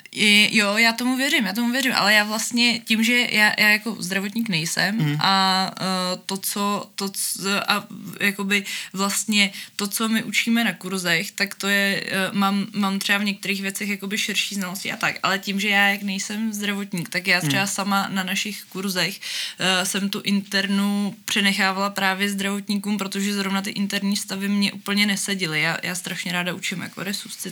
Jo, 0.50 0.76
já 0.76 0.92
tomu 0.92 1.16
věřím, 1.16 1.46
já 1.46 1.52
tomu 1.52 1.72
věřím, 1.72 1.92
ale 1.96 2.14
já 2.14 2.24
vlastně 2.24 2.78
tím, 2.78 3.04
že 3.04 3.26
já, 3.30 3.52
já 3.58 3.68
jako 3.68 3.96
zdravotník 3.98 4.48
nejsem 4.48 4.96
mm. 4.96 5.16
a 5.20 5.70
uh, 5.80 6.20
to, 6.26 6.36
co, 6.36 6.90
to, 6.94 7.08
co, 7.08 7.70
a 7.70 7.86
jakoby 8.20 8.64
vlastně 8.92 9.50
to, 9.76 9.86
co 9.86 10.08
my 10.08 10.22
učíme 10.22 10.64
na 10.64 10.72
kurzech, 10.72 11.30
tak 11.30 11.54
to 11.54 11.68
je, 11.68 12.04
uh, 12.30 12.36
mám, 12.36 12.66
mám 12.72 12.98
třeba 12.98 13.18
v 13.18 13.24
některých 13.24 13.62
věcech 13.62 13.88
jakoby 13.88 14.18
širší 14.18 14.54
znalosti 14.54 14.92
a 14.92 14.96
tak, 14.96 15.16
ale 15.22 15.38
tím, 15.38 15.60
že 15.60 15.68
já 15.68 15.88
jak 15.88 16.02
nejsem 16.02 16.52
zdravotník, 16.52 17.08
tak 17.08 17.26
já 17.26 17.40
třeba 17.40 17.62
mm. 17.62 17.68
sama 17.68 18.08
na 18.08 18.22
našich 18.22 18.64
kurzech 18.64 19.20
uh, 19.60 19.84
jsem 19.84 20.08
tu 20.08 20.20
internu 20.20 21.14
přenechávala 21.24 21.90
právě 21.90 22.30
zdravotníkům, 22.30 22.98
protože 22.98 23.34
zrovna 23.34 23.62
ty 23.62 23.70
interní 23.70 24.16
stavy 24.16 24.48
mě 24.48 24.72
úplně 24.72 25.06
nesedily. 25.06 25.62
Já, 25.62 25.76
já 25.82 25.94
strašně 25.94 26.32
ráda 26.32 26.54
učím 26.54 26.80
jako 26.80 27.02
resuscitaci 27.02 27.47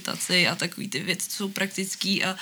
a 0.48 0.54
takový 0.54 0.88
ty 0.88 1.00
věci, 1.00 1.28
co 1.28 1.36
jsou 1.36 1.48
praktický 1.48 2.24
a, 2.24 2.36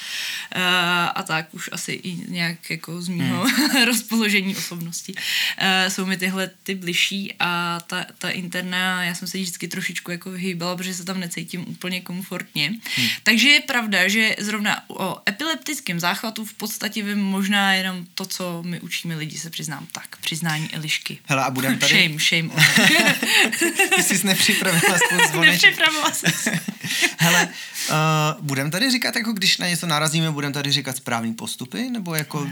a, 0.53 1.07
a 1.07 1.23
tak 1.23 1.55
už 1.55 1.71
asi 1.73 1.93
i 1.93 2.31
nějak 2.31 2.71
jako 2.71 3.03
z 3.03 3.09
mýho 3.09 3.45
hmm. 3.45 3.85
rozpoložení 3.85 4.57
osobnosti. 4.57 5.15
A, 5.59 5.91
jsou 5.91 6.07
mi 6.07 6.17
tyhle 6.17 6.51
ty 6.63 6.75
bližší 6.75 7.35
a 7.41 7.81
ta, 7.87 8.07
ta 8.19 8.31
interna, 8.31 9.05
já 9.05 9.15
jsem 9.15 9.29
se 9.29 9.39
vždycky 9.39 9.69
trošičku 9.69 10.11
jako 10.11 10.31
vyhýbala, 10.31 10.77
protože 10.77 10.95
se 10.95 11.05
tam 11.05 11.21
necítím 11.21 11.65
úplně 11.69 12.01
komfortně. 12.01 12.69
Hmm. 12.69 13.09
Takže 13.23 13.49
je 13.49 13.61
pravda, 13.61 14.09
že 14.09 14.37
zrovna 14.39 14.91
o 14.91 15.23
epileptickém 15.29 16.01
záchvatu 16.01 16.45
v 16.45 16.55
podstatě 16.55 17.03
vím 17.03 17.19
možná 17.19 17.75
jenom 17.75 18.07
to, 18.15 18.25
co 18.25 18.63
my 18.67 18.81
učíme 18.81 19.17
lidi, 19.17 19.39
se 19.39 19.51
přiznám 19.51 19.87
tak. 19.93 20.17
Přiznání 20.17 20.69
Elišky. 20.73 21.19
Hele, 21.25 21.45
a 21.45 21.51
budem 21.51 21.79
tady... 21.79 21.95
Shame, 22.19 22.19
shame. 22.19 22.51
Ty 23.97 24.03
jsi 24.03 24.27
nepřipravila 24.27 24.99
spolu 25.07 25.29
zvoneček. 25.29 25.63
Nepřipravila 25.63 26.11
jsem 26.13 26.33
se. 26.33 26.74
Hele, 27.19 27.49
uh, 27.91 27.95
budem 28.41 28.71
tady 28.71 28.91
říkat, 28.91 29.17
jako 29.17 29.33
když 29.33 29.59
na 29.59 29.69
něco 29.69 29.87
narazíme, 29.87 30.31
budem 30.31 30.53
tady 30.53 30.73
říkat 30.73 30.97
správný 30.97 31.35
postupy, 31.35 31.91
nebo 31.91 32.15
jako, 32.15 32.49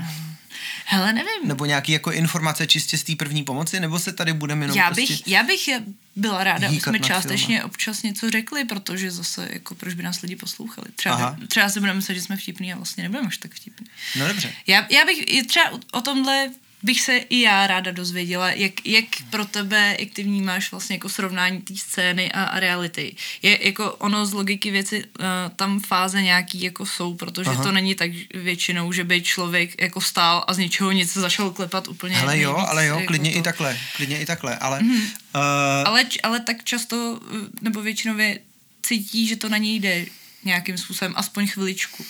Hele, 0.85 1.13
nevím. 1.13 1.49
nebo 1.49 1.65
nějaký 1.65 1.93
jako 1.93 2.13
informace 2.13 2.67
čistě 2.67 2.99
z 2.99 3.03
té 3.03 3.17
první 3.17 3.45
pomoci, 3.45 3.81
nebo 3.81 3.99
se 3.99 4.13
tady 4.13 4.33
budeme 4.33 4.65
jenom 4.65 4.77
já 4.77 4.87
prostě... 4.87 5.01
bych, 5.15 5.29
já 5.29 5.43
bych 5.43 5.69
byla 6.17 6.45
ráda, 6.45 6.69
aby 6.69 6.81
jsme 6.81 7.01
částečně 7.01 7.57
filmem. 7.57 7.67
občas 7.67 8.03
něco 8.03 8.31
řekli, 8.31 8.65
protože 8.65 9.11
zase, 9.11 9.49
jako 9.53 9.75
proč 9.75 9.95
by 9.95 10.03
nás 10.03 10.21
lidi 10.21 10.37
poslouchali. 10.37 10.87
Třeba, 10.97 11.15
Aha. 11.15 11.37
třeba 11.49 11.69
si 11.69 11.81
budeme 11.81 11.97
myslet, 11.97 12.15
že 12.15 12.21
jsme 12.21 12.37
vtipní 12.37 12.73
a 12.73 12.77
vlastně 12.77 13.03
nebudeme 13.03 13.29
až 13.29 13.37
tak 13.37 13.55
vtipní. 13.55 13.87
No 14.17 14.29
dobře. 14.29 14.53
Já, 14.67 14.87
já 14.91 15.05
bych 15.05 15.47
třeba 15.47 15.65
o 15.93 16.01
tomhle 16.01 16.51
bych 16.83 17.01
se 17.01 17.17
i 17.17 17.41
já 17.41 17.67
ráda 17.67 17.91
dozvěděla, 17.91 18.51
jak, 18.51 18.87
jak 18.87 19.05
pro 19.31 19.45
tebe, 19.45 19.97
jak 19.99 20.11
ty 20.11 20.23
vnímáš 20.23 20.71
vlastně 20.71 20.97
jako 20.97 21.09
srovnání 21.09 21.61
té 21.61 21.77
scény 21.77 22.33
a, 22.33 22.45
a 22.45 22.61
reality. 22.61 23.17
Je 23.43 23.67
jako 23.67 23.93
ono 23.95 24.27
z 24.27 24.33
logiky 24.33 24.71
věci, 24.71 25.05
uh, 25.05 25.25
tam 25.57 25.81
fáze 25.81 26.23
nějaký 26.23 26.63
jako 26.63 26.87
jsou, 26.87 27.15
protože 27.15 27.51
Aha. 27.51 27.63
To 27.63 27.73
není 27.73 27.95
tak 27.95 28.11
většinou, 28.35 28.93
že 28.93 29.05
by 29.05 29.23
člověk 29.23 29.83
jako 29.83 30.01
stál 30.01 30.45
a 30.47 30.55
z 30.55 30.59
ničeho 30.59 30.93
nic 30.93 31.13
začal 31.13 31.51
klepat 31.51 31.89
úplně 31.89 32.17
Hele 32.17 32.41
jo, 32.41 32.53
nejvíc, 32.53 32.69
ale 32.71 32.87
jo, 32.87 32.95
jako 32.95 33.07
klidně 33.07 33.33
to. 33.33 33.39
i 33.39 33.43
takhle, 33.43 33.79
klidně 33.97 34.21
i 34.21 34.27
takhle, 34.27 34.57
ale... 34.57 34.81
Mm-hmm. 34.81 35.03
Uh, 35.35 35.41
Ale, 35.87 36.05
ale 36.23 36.41
tak 36.41 36.65
často, 36.65 36.97
uh, 36.97 37.39
nebo 37.61 37.83
většinově 37.83 38.39
cítí, 38.83 39.29
že 39.29 39.37
to 39.37 39.49
na 39.49 39.57
něj 39.57 39.81
jde 39.81 40.07
nějakým 40.45 40.79
způsobem, 40.79 41.13
aspoň 41.17 41.47
chviličku. 41.47 42.05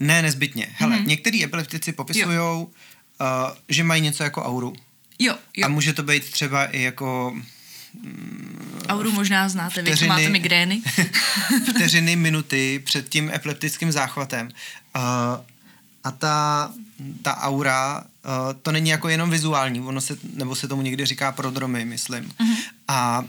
ne 0.00 0.22
nezbytně. 0.22 0.66
Hele, 0.72 0.96
mm-hmm. 0.96 1.06
některý 1.06 1.44
epileptici 1.44 1.92
popisují, 1.92 2.66
uh, 3.20 3.56
že 3.68 3.84
mají 3.84 4.02
něco 4.02 4.22
jako 4.22 4.42
auru. 4.42 4.72
Jo, 5.18 5.34
Jo. 5.56 5.66
A 5.66 5.68
může 5.68 5.92
to 5.92 6.02
být 6.02 6.30
třeba 6.30 6.64
i 6.64 6.82
jako 6.82 7.36
Auru 8.88 9.12
možná 9.12 9.48
znáte, 9.48 9.82
vy, 9.82 9.96
co 9.96 10.06
máte 10.06 10.28
migrény. 10.28 10.82
vteřiny, 11.70 12.16
minuty 12.16 12.82
před 12.84 13.08
tím 13.08 13.30
epileptickým 13.34 13.92
záchvatem. 13.92 14.48
Uh, 14.96 15.02
a 16.04 16.10
ta, 16.10 16.72
ta 17.22 17.36
aura, 17.36 18.00
uh, 18.00 18.32
to 18.62 18.72
není 18.72 18.90
jako 18.90 19.08
jenom 19.08 19.30
vizuální, 19.30 19.80
ono 19.80 20.00
se, 20.00 20.16
nebo 20.34 20.56
se 20.56 20.68
tomu 20.68 20.82
někdy 20.82 21.06
říká 21.06 21.32
prodromy, 21.32 21.84
myslím. 21.84 22.24
Uh-huh. 22.24 22.56
A 22.88 23.24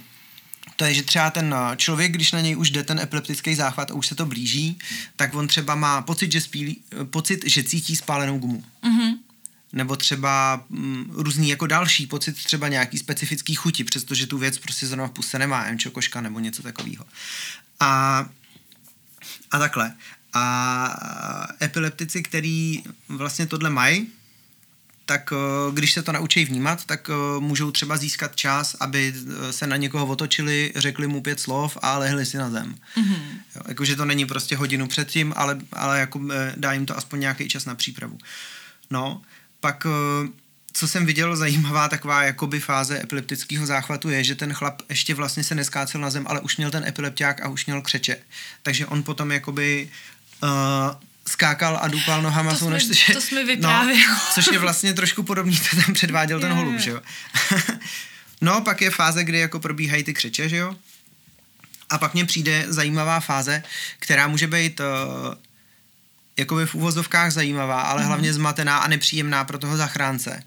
to 0.76 0.86
je, 0.86 0.94
že 0.94 1.04
třeba 1.04 1.30
ten 1.30 1.56
člověk, 1.76 2.12
když 2.12 2.32
na 2.32 2.42
něj 2.42 2.58
už 2.58 2.72
jde 2.72 2.84
ten 2.84 3.00
epileptický 3.00 3.56
záchvat 3.56 3.92
a 3.92 3.94
už 3.94 4.08
se 4.08 4.16
to 4.16 4.26
blíží, 4.26 4.80
tak 5.16 5.34
on 5.34 5.48
třeba 5.48 5.76
má 5.76 6.02
pocit, 6.02 6.32
že, 6.32 6.42
spílí, 6.42 6.78
pocit, 7.10 7.44
že 7.46 7.64
cítí 7.64 7.96
spálenou 7.96 8.38
gumu. 8.38 8.64
Mhm. 8.84 9.16
Nebo 9.74 9.96
třeba 9.96 10.66
mm, 10.70 11.12
různý 11.14 11.50
jako 11.50 11.68
další 11.68 12.08
pocit 12.08 12.34
třeba 12.34 12.68
nějaký 12.68 12.98
specifický 12.98 13.56
chuti, 13.56 13.84
přestože 13.84 14.28
tu 14.28 14.38
věc 14.38 14.58
prostě 14.58 14.88
zrovna 14.88 15.08
v 15.08 15.12
puse 15.12 15.40
nemá, 15.40 15.66
emčo 15.66 15.92
koška 15.92 16.22
nebo 16.22 16.40
něco 16.40 16.64
takového. 16.64 17.06
A, 17.80 18.26
a 19.52 19.60
takhle. 19.60 19.94
A 20.34 21.56
epileptici, 21.62 22.24
který 22.24 22.84
vlastně 23.10 23.48
tohle 23.48 23.70
mají, 23.70 24.08
tak 25.10 25.34
eh, 25.34 25.72
když 25.72 25.94
se 25.94 26.04
to 26.04 26.12
naučí 26.12 26.46
vnímat, 26.46 26.86
tak 26.86 27.10
eh, 27.10 27.40
můžou 27.40 27.72
třeba 27.72 27.98
získat 27.98 28.36
čas, 28.36 28.76
aby 28.80 29.14
eh, 29.14 29.54
se 29.54 29.68
na 29.68 29.76
někoho 29.76 30.06
otočili, 30.06 30.74
řekli 30.76 31.08
mu 31.08 31.22
pět 31.22 31.40
slov 31.40 31.78
a 31.82 31.98
lehli 31.98 32.26
si 32.26 32.38
na 32.38 32.50
zem. 32.50 32.76
Mm-hmm. 32.98 33.22
Jo, 33.56 33.62
jakože 33.68 33.96
to 33.96 34.06
není 34.06 34.26
prostě 34.26 34.56
hodinu 34.56 34.88
předtím, 34.88 35.34
ale, 35.36 35.60
ale 35.74 36.00
jako 36.00 36.22
dá 36.56 36.74
jim 36.74 36.86
to 36.86 36.98
aspoň 36.98 37.20
nějaký 37.20 37.48
čas 37.48 37.66
na 37.66 37.76
přípravu. 37.76 38.18
No, 38.90 39.22
pak 39.60 39.86
co 40.74 40.88
jsem 40.88 41.06
viděl, 41.06 41.36
zajímavá 41.36 41.88
taková 41.88 42.24
jakoby 42.24 42.60
fáze 42.60 43.02
epileptického 43.02 43.66
záchvatu 43.66 44.10
je, 44.10 44.24
že 44.24 44.36
ten 44.36 44.54
chlap 44.54 44.82
ještě 44.90 45.16
vlastně 45.16 45.44
se 45.44 45.56
neskácel 45.56 46.02
na 46.02 46.10
zem, 46.10 46.26
ale 46.28 46.40
už 46.40 46.58
měl 46.58 46.72
ten 46.72 46.84
epilepťák 46.88 47.42
a 47.42 47.48
už 47.48 47.66
měl 47.66 47.82
křeče. 47.82 48.18
Takže 48.64 48.86
on 48.86 49.04
potom 49.04 49.32
jakoby 49.32 49.90
uh, 50.44 50.50
skákal 51.28 51.80
a 51.82 51.88
dupal 51.88 52.22
nohama. 52.22 52.52
To, 52.52 52.58
jsme, 52.58 52.70
než, 52.70 52.90
že, 52.90 53.14
to 53.14 53.22
jsme 53.22 53.46
vyprávěli. 53.46 54.00
No, 54.08 54.18
což 54.34 54.48
je 54.52 54.60
vlastně 54.60 54.94
trošku 54.94 55.24
podobný, 55.24 55.60
to 55.70 55.82
tam 55.86 55.94
předváděl 55.94 56.40
ten 56.40 56.54
holub, 56.54 56.80
že 56.80 56.90
jo. 56.90 57.02
no, 58.42 58.62
pak 58.62 58.82
je 58.82 58.90
fáze, 58.90 59.24
kdy 59.24 59.40
jako 59.40 59.60
probíhají 59.60 60.04
ty 60.04 60.14
křeče, 60.14 60.50
že 60.50 60.58
jo. 60.58 60.76
A 61.90 61.98
pak 61.98 62.14
mně 62.14 62.26
přijde 62.26 62.66
zajímavá 62.68 63.20
fáze, 63.20 63.64
která 64.00 64.28
může 64.28 64.48
být 64.48 64.80
uh, 64.80 64.86
jakoby 66.40 66.66
v 66.66 66.76
úvozovkách 66.76 67.32
zajímavá, 67.32 67.82
ale 67.82 68.02
mm. 68.02 68.08
hlavně 68.08 68.34
zmatená 68.34 68.78
a 68.78 68.88
nepříjemná 68.88 69.44
pro 69.44 69.60
toho 69.60 69.78
zachránce. 69.78 70.44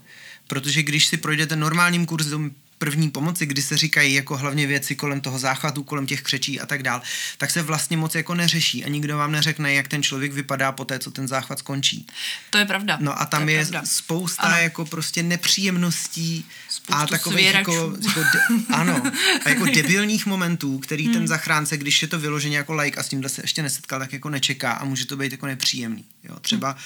Protože 0.46 0.82
když 0.82 1.06
si 1.06 1.16
projdete 1.16 1.56
normálním 1.56 2.06
kurzem 2.06 2.50
první 2.82 3.10
pomoci, 3.10 3.46
kdy 3.46 3.62
se 3.62 3.76
říkají 3.76 4.14
jako 4.14 4.36
hlavně 4.36 4.66
věci 4.66 4.96
kolem 4.96 5.20
toho 5.20 5.38
záchvatu, 5.38 5.82
kolem 5.82 6.06
těch 6.06 6.22
křečí 6.22 6.60
a 6.60 6.66
tak 6.66 6.82
dál, 6.82 7.02
tak 7.38 7.50
se 7.50 7.62
vlastně 7.62 7.96
moc 7.96 8.14
jako 8.14 8.34
neřeší 8.34 8.84
a 8.84 8.88
nikdo 8.88 9.16
vám 9.16 9.32
neřekne, 9.32 9.74
jak 9.74 9.88
ten 9.88 10.02
člověk 10.02 10.32
vypadá 10.32 10.72
po 10.72 10.84
té, 10.84 10.98
co 10.98 11.10
ten 11.10 11.28
záchvat 11.28 11.58
skončí. 11.58 12.06
To 12.50 12.58
je 12.58 12.64
pravda. 12.64 12.98
No 13.00 13.20
a 13.20 13.26
tam 13.26 13.48
je, 13.48 13.54
je 13.54 13.66
pravda. 13.66 13.86
spousta 13.86 14.42
ano. 14.42 14.56
jako 14.56 14.84
prostě 14.84 15.22
nepříjemností 15.22 16.44
Spoustu 16.68 17.02
a 17.02 17.06
takových 17.06 17.54
jako, 17.54 17.96
jako 18.06 18.20
de, 18.20 18.40
ano, 18.74 19.02
a 19.44 19.48
jako 19.48 19.64
debilních 19.64 20.26
momentů, 20.26 20.78
který 20.78 21.04
hmm. 21.04 21.14
ten 21.14 21.28
zachránce, 21.28 21.76
když 21.76 22.02
je 22.02 22.08
to 22.08 22.18
vyloženě 22.18 22.56
jako 22.56 22.74
like 22.74 23.00
a 23.00 23.02
s 23.02 23.08
tímhle 23.08 23.28
se 23.28 23.42
ještě 23.44 23.62
nesetkal, 23.62 23.98
tak 23.98 24.12
jako 24.12 24.30
nečeká 24.30 24.72
a 24.72 24.84
může 24.84 25.06
to 25.06 25.16
být 25.16 25.32
jako 25.32 25.46
nepříjemný. 25.46 26.04
Jo? 26.24 26.36
Třeba 26.40 26.70
hmm. 26.70 26.78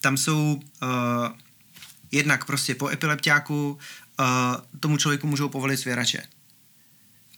tam 0.00 0.16
jsou 0.16 0.60
uh, 0.82 0.88
jednak 2.12 2.44
prostě 2.44 2.74
po 2.74 2.88
epileptiáku 2.88 3.78
tomu 4.80 4.96
člověku 4.96 5.26
můžou 5.26 5.48
povolit 5.48 5.76
svěrače. 5.76 6.22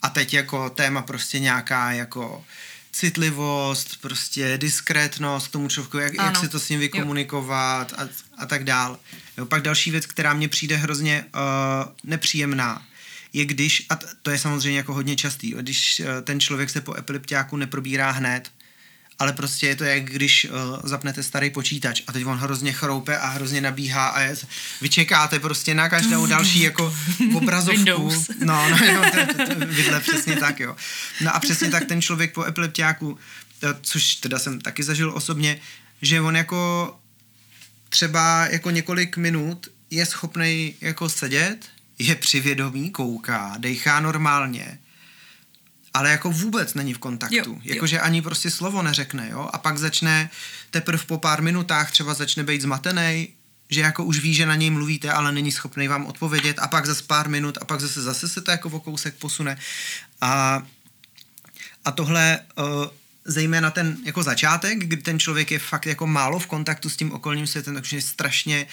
A 0.02 0.10
teď 0.10 0.34
jako 0.34 0.70
téma 0.70 1.02
prostě 1.02 1.38
nějaká 1.38 1.92
jako 1.92 2.44
citlivost, 2.92 4.00
prostě 4.00 4.58
diskrétnost 4.58 5.49
k 5.49 5.52
tomu 5.52 5.68
člověku, 5.68 5.99
jak, 5.99 6.14
jak 6.14 6.37
si 6.37 6.49
to 6.49 6.60
s 6.60 6.68
ním 6.68 6.80
vykomunikovat 6.80 7.92
a, 7.92 8.08
a 8.38 8.46
tak 8.46 8.64
dál. 8.64 8.99
Jo, 9.38 9.46
pak 9.46 9.62
další 9.62 9.90
věc, 9.90 10.06
která 10.06 10.34
mně 10.34 10.49
přijde 10.49 10.76
hrozně 10.76 11.25
uh, 11.34 11.92
nepříjemná, 12.04 12.87
je 13.32 13.44
když, 13.44 13.87
a 13.90 13.99
to 14.22 14.30
je 14.30 14.38
samozřejmě 14.38 14.78
jako 14.78 14.94
hodně 14.94 15.16
častý, 15.16 15.54
když 15.60 16.00
uh, 16.00 16.06
ten 16.25 16.40
člověk 16.40 16.70
se 16.70 16.80
po 16.80 16.96
epileptiáku 16.99 17.56
neprobírá 17.56 18.10
hned, 18.10 18.50
ale 19.20 19.32
prostě 19.32 19.66
je 19.66 19.76
to 19.76 19.84
jak 19.84 20.04
když 20.04 20.44
uh, 20.50 20.80
zapnete 20.84 21.22
starý 21.22 21.50
počítač 21.50 22.02
a 22.06 22.12
teď 22.12 22.26
on 22.26 22.38
hrozně 22.38 22.72
chroupe 22.72 23.18
a 23.18 23.26
hrozně 23.26 23.60
nabíhá 23.60 24.08
a 24.08 24.20
je, 24.20 24.36
vy 24.80 24.88
čekáte 24.88 25.38
prostě 25.38 25.74
na 25.74 25.88
každou 25.88 26.26
další 26.26 26.60
jako 26.60 26.94
obrazovku. 27.34 28.12
No, 28.44 28.68
no, 28.70 28.76
jo, 28.86 29.02
to, 29.12 29.34
to, 29.34 29.54
to, 29.54 29.66
vidle, 29.66 30.00
přesně 30.00 30.36
tak, 30.36 30.60
jo. 30.60 30.76
No 31.20 31.34
a 31.34 31.40
přesně 31.40 31.70
tak 31.70 31.84
ten 31.84 32.02
člověk 32.02 32.34
po 32.34 32.44
epileptiáku, 32.44 33.18
což 33.82 34.14
teda 34.14 34.38
jsem 34.38 34.60
taky 34.60 34.82
zažil 34.82 35.12
osobně, 35.14 35.60
že 36.02 36.20
on 36.20 36.36
jako 36.36 36.94
třeba 37.88 38.46
jako 38.46 38.70
několik 38.70 39.16
minut 39.16 39.68
je 39.90 40.06
schopný 40.06 40.75
jako 40.80 41.08
sedět, 41.08 41.58
je 41.99 42.14
přivědomý, 42.14 42.90
kouká, 42.90 43.54
dejchá 43.58 44.00
normálně, 44.00 44.78
ale 45.94 46.10
jako 46.10 46.30
vůbec 46.30 46.74
není 46.74 46.94
v 46.94 46.98
kontaktu. 46.98 47.60
Jakože 47.62 48.00
ani 48.00 48.22
prostě 48.22 48.50
slovo 48.50 48.82
neřekne, 48.82 49.28
jo. 49.30 49.48
A 49.52 49.58
pak 49.58 49.78
začne 49.78 50.30
teprve 50.70 51.04
po 51.06 51.18
pár 51.18 51.42
minutách 51.42 51.90
třeba 51.90 52.14
začne 52.14 52.44
být 52.44 52.62
zmatený, 52.62 53.28
že 53.70 53.80
jako 53.80 54.04
už 54.04 54.18
ví, 54.18 54.34
že 54.34 54.46
na 54.46 54.54
něj 54.54 54.70
mluvíte, 54.70 55.12
ale 55.12 55.32
není 55.32 55.52
schopný 55.52 55.88
vám 55.88 56.06
odpovědět 56.06 56.58
a 56.58 56.68
pak 56.68 56.86
za 56.86 56.94
pár 57.06 57.28
minut 57.28 57.58
a 57.60 57.64
pak 57.64 57.80
zase 57.80 58.02
zase 58.02 58.28
se 58.28 58.40
to 58.40 58.50
jako 58.50 58.68
o 58.68 58.80
kousek 58.80 59.14
posune. 59.14 59.58
A, 60.20 60.62
a 61.84 61.90
tohle 61.90 62.40
uh, 62.58 62.64
zejména 63.24 63.70
ten 63.70 63.96
jako 64.04 64.22
začátek, 64.22 64.78
kdy 64.78 64.96
ten 64.96 65.18
člověk 65.18 65.50
je 65.50 65.58
fakt 65.58 65.86
jako 65.86 66.06
málo 66.06 66.38
v 66.38 66.46
kontaktu 66.46 66.90
s 66.90 66.96
tím 66.96 67.12
okolním 67.12 67.46
světem, 67.46 67.74
takže 67.74 67.96
je 67.96 68.02
strašně 68.02 68.66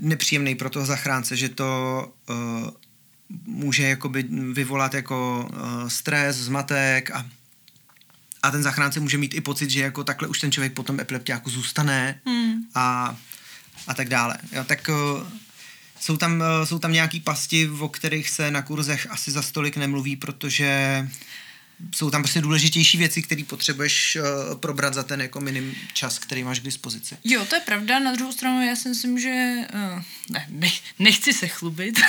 nepříjemný 0.00 0.54
pro 0.54 0.70
toho 0.70 0.86
zachránce, 0.86 1.36
že 1.36 1.48
to 1.48 2.12
uh, 2.28 2.70
může 3.44 3.82
jakoby 3.82 4.22
vyvolat 4.52 4.94
jako 4.94 5.48
uh, 5.52 5.88
stres, 5.88 6.36
zmatek 6.36 7.10
a, 7.10 7.26
a 8.42 8.50
ten 8.50 8.62
zachránce 8.62 9.00
může 9.00 9.18
mít 9.18 9.34
i 9.34 9.40
pocit, 9.40 9.70
že 9.70 9.80
jako 9.80 10.04
takhle 10.04 10.28
už 10.28 10.40
ten 10.40 10.52
člověk 10.52 10.72
potom 10.72 11.00
epileptiáku 11.00 11.50
zůstane 11.50 12.20
hmm. 12.26 12.54
a, 12.74 13.16
a 13.86 13.94
tak 13.94 14.08
dále. 14.08 14.38
Jo, 14.52 14.64
tak 14.64 14.88
uh, 14.88 15.28
jsou 16.00 16.16
tam, 16.16 16.40
uh, 16.40 16.64
jsou 16.64 16.78
tam 16.78 16.92
nějaký 16.92 17.20
pasti, 17.20 17.68
o 17.68 17.88
kterých 17.88 18.30
se 18.30 18.50
na 18.50 18.62
kurzech 18.62 19.06
asi 19.10 19.30
za 19.30 19.42
stolik 19.42 19.76
nemluví, 19.76 20.16
protože 20.16 21.08
jsou 21.94 22.10
tam 22.10 22.22
prostě 22.22 22.40
důležitější 22.40 22.98
věci, 22.98 23.22
které 23.22 23.44
potřebuješ 23.44 24.16
uh, 24.16 24.58
probrat 24.60 24.94
za 24.94 25.02
ten 25.02 25.20
jako 25.20 25.40
minim 25.40 25.74
čas, 25.92 26.18
který 26.18 26.44
máš 26.44 26.60
k 26.60 26.64
dispozici. 26.64 27.16
Jo, 27.24 27.44
to 27.44 27.56
je 27.56 27.60
pravda. 27.60 27.98
Na 27.98 28.12
druhou 28.12 28.32
stranu 28.32 28.66
já 28.66 28.76
si 28.76 28.88
myslím, 28.88 29.18
že 29.18 29.56
uh, 29.74 30.02
ne, 30.30 30.46
ne, 30.48 30.68
nechci 30.98 31.32
se 31.32 31.48
chlubit, 31.48 32.00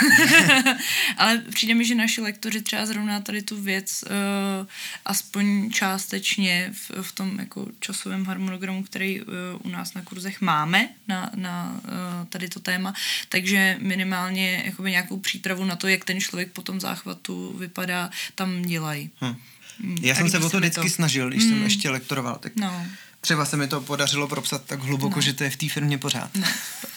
ale 1.18 1.38
přijde 1.38 1.74
mi, 1.74 1.86
že 1.86 1.96
naši 1.96 2.22
lektoři 2.22 2.62
třeba 2.62 2.86
zrovna 2.86 3.20
tady 3.20 3.42
tu 3.42 3.62
věc 3.62 4.04
uh, 4.04 4.68
aspoň 5.06 5.72
částečně 5.72 6.74
v, 6.74 6.92
v 7.02 7.12
tom 7.12 7.40
jako 7.40 7.68
časovém 7.80 8.26
harmonogramu, 8.26 8.84
který 8.84 9.22
uh, 9.22 9.28
u 9.64 9.70
nás 9.70 9.94
na 9.94 10.02
kurzech 10.02 10.42
máme 10.42 10.90
na, 11.08 11.32
na 11.36 11.82
uh, 11.84 12.28
tady 12.30 12.50
to 12.50 12.60
téma, 12.60 12.94
takže 13.30 13.78
minimálně 13.80 14.64
jakoby 14.66 14.92
nějakou 14.92 15.18
přípravu 15.18 15.66
na 15.66 15.76
to, 15.76 15.88
jak 15.88 16.06
ten 16.06 16.22
člověk 16.22 16.52
po 16.52 16.62
tom 16.62 16.80
záchvatu 16.80 17.56
vypadá, 17.58 18.10
tam 18.36 18.62
dělají. 18.62 19.10
Hmm. 19.20 19.36
Hmm, 19.80 19.98
Já 20.02 20.16
jsem 20.16 20.30
se 20.30 20.40
o 20.40 20.50
to 20.50 20.58
vždycky 20.58 20.82
to. 20.82 20.90
snažil, 20.90 21.30
když 21.30 21.44
hmm. 21.44 21.52
jsem 21.52 21.64
ještě 21.64 21.90
lektoroval. 21.90 22.38
Tak 22.40 22.56
no. 22.56 22.86
Třeba 23.22 23.46
se 23.46 23.58
mi 23.58 23.68
to 23.68 23.82
podařilo 23.82 24.28
propsat 24.28 24.66
tak 24.66 24.80
hluboko, 24.80 25.16
no. 25.16 25.22
že 25.22 25.34
to 25.34 25.44
je 25.44 25.50
v 25.50 25.58
té 25.58 25.70
firmě 25.70 25.98
pořád. 25.98 26.30
No. 26.36 26.48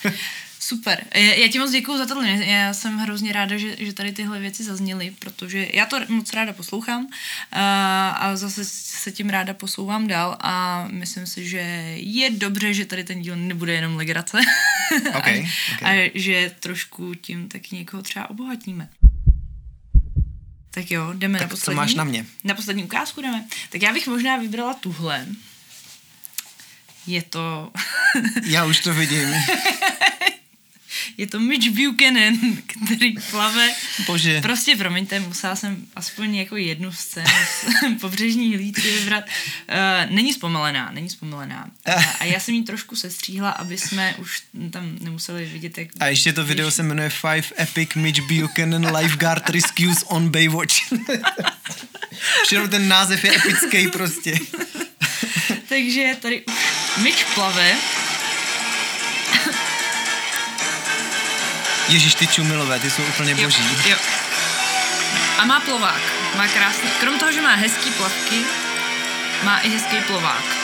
Super. 0.62 1.04
Já 1.14 1.48
ti 1.48 1.58
moc 1.58 1.70
děkuji 1.70 1.98
za 1.98 2.06
tohle. 2.06 2.28
Já 2.28 2.74
jsem 2.74 2.98
hrozně 2.98 3.32
ráda, 3.32 3.56
že, 3.56 3.76
že 3.78 3.92
tady 3.92 4.12
tyhle 4.12 4.40
věci 4.40 4.64
zazněly, 4.64 5.14
protože 5.18 5.68
já 5.72 5.86
to 5.86 6.00
moc 6.08 6.32
ráda 6.32 6.52
poslouchám 6.52 7.08
a, 7.52 8.10
a 8.10 8.36
zase 8.36 8.64
se 8.64 9.12
tím 9.12 9.28
ráda 9.28 9.54
posouvám 9.54 10.06
dál 10.06 10.36
a 10.40 10.86
myslím 10.90 11.26
si, 11.26 11.48
že 11.48 11.58
je 11.96 12.30
dobře, 12.30 12.74
že 12.74 12.86
tady 12.86 13.04
ten 13.04 13.22
díl 13.22 13.36
nebude 13.36 13.72
jenom 13.72 13.96
legrace 13.96 14.38
okay, 15.08 15.46
okay. 15.76 16.06
a 16.06 16.10
že 16.14 16.54
trošku 16.60 17.14
tím 17.14 17.48
taky 17.48 17.76
někoho 17.76 18.02
třeba 18.02 18.30
obohatíme. 18.30 18.88
Tak 20.74 20.90
jo, 20.90 21.12
jdeme 21.12 21.38
tak 21.38 21.48
na 21.48 21.50
poslední. 21.50 21.76
co 21.76 21.80
máš 21.82 21.94
na 21.94 22.04
mě? 22.04 22.26
Na 22.44 22.54
poslední 22.54 22.84
ukázku 22.84 23.20
jdeme. 23.20 23.44
Tak 23.70 23.82
já 23.82 23.92
bych 23.92 24.06
možná 24.06 24.36
vybrala 24.36 24.74
tuhle. 24.74 25.26
Je 27.06 27.22
to... 27.22 27.72
já 28.44 28.64
už 28.64 28.80
to 28.80 28.94
vidím. 28.94 29.28
je 31.16 31.26
to 31.26 31.40
Mitch 31.40 31.68
Buchanan, 31.68 32.38
který 32.96 33.14
plave. 33.30 33.70
Bože. 34.06 34.40
Prostě, 34.40 34.76
promiňte, 34.76 35.20
musela 35.20 35.56
jsem 35.56 35.86
aspoň 35.96 36.34
jako 36.34 36.56
jednu 36.56 36.92
scénu 36.92 37.30
z 37.30 37.64
pobřežní 38.00 38.54
hlídky 38.54 38.90
vybrat. 38.90 39.24
Uh, 39.24 40.14
není 40.14 40.32
zpomalená, 40.32 40.90
není 40.92 41.10
zpomalená. 41.10 41.70
Uh, 41.88 42.04
a 42.20 42.24
já 42.24 42.40
jsem 42.40 42.54
ji 42.54 42.62
trošku 42.62 42.96
sestříhla, 42.96 43.50
aby 43.50 43.78
jsme 43.78 44.14
už 44.18 44.42
tam 44.70 44.96
nemuseli 45.00 45.44
vidět, 45.44 45.78
jak... 45.78 45.88
A 46.00 46.06
ještě 46.06 46.32
to 46.32 46.44
video 46.44 46.70
se 46.70 46.82
jmenuje 46.82 47.10
Five 47.10 47.48
Epic 47.60 47.94
Mitch 47.94 48.20
Buchanan 48.20 48.96
Lifeguard 48.96 49.50
Rescues 49.50 50.04
on 50.06 50.28
Baywatch. 50.28 50.74
Všechno 52.46 52.68
ten 52.68 52.88
název 52.88 53.24
je 53.24 53.36
epický 53.36 53.88
prostě. 53.88 54.38
Takže 55.68 56.16
tady 56.20 56.42
Mitch 57.02 57.34
plave 57.34 57.76
Ježíš, 61.92 62.14
ty 62.14 62.26
čumilové, 62.26 62.78
ty 62.80 62.90
jsou 62.90 63.02
úplně 63.02 63.34
boží. 63.34 63.62
Jo, 63.62 63.90
jo. 63.90 63.96
A 65.38 65.44
má 65.44 65.60
plovák. 65.60 66.00
Má 66.36 66.48
krásný. 66.48 66.88
Krom 67.00 67.18
toho, 67.18 67.32
že 67.32 67.40
má 67.40 67.54
hezký 67.54 67.90
plavky, 67.90 68.44
má 69.44 69.58
i 69.58 69.68
hezký 69.68 70.00
plovák. 70.00 70.61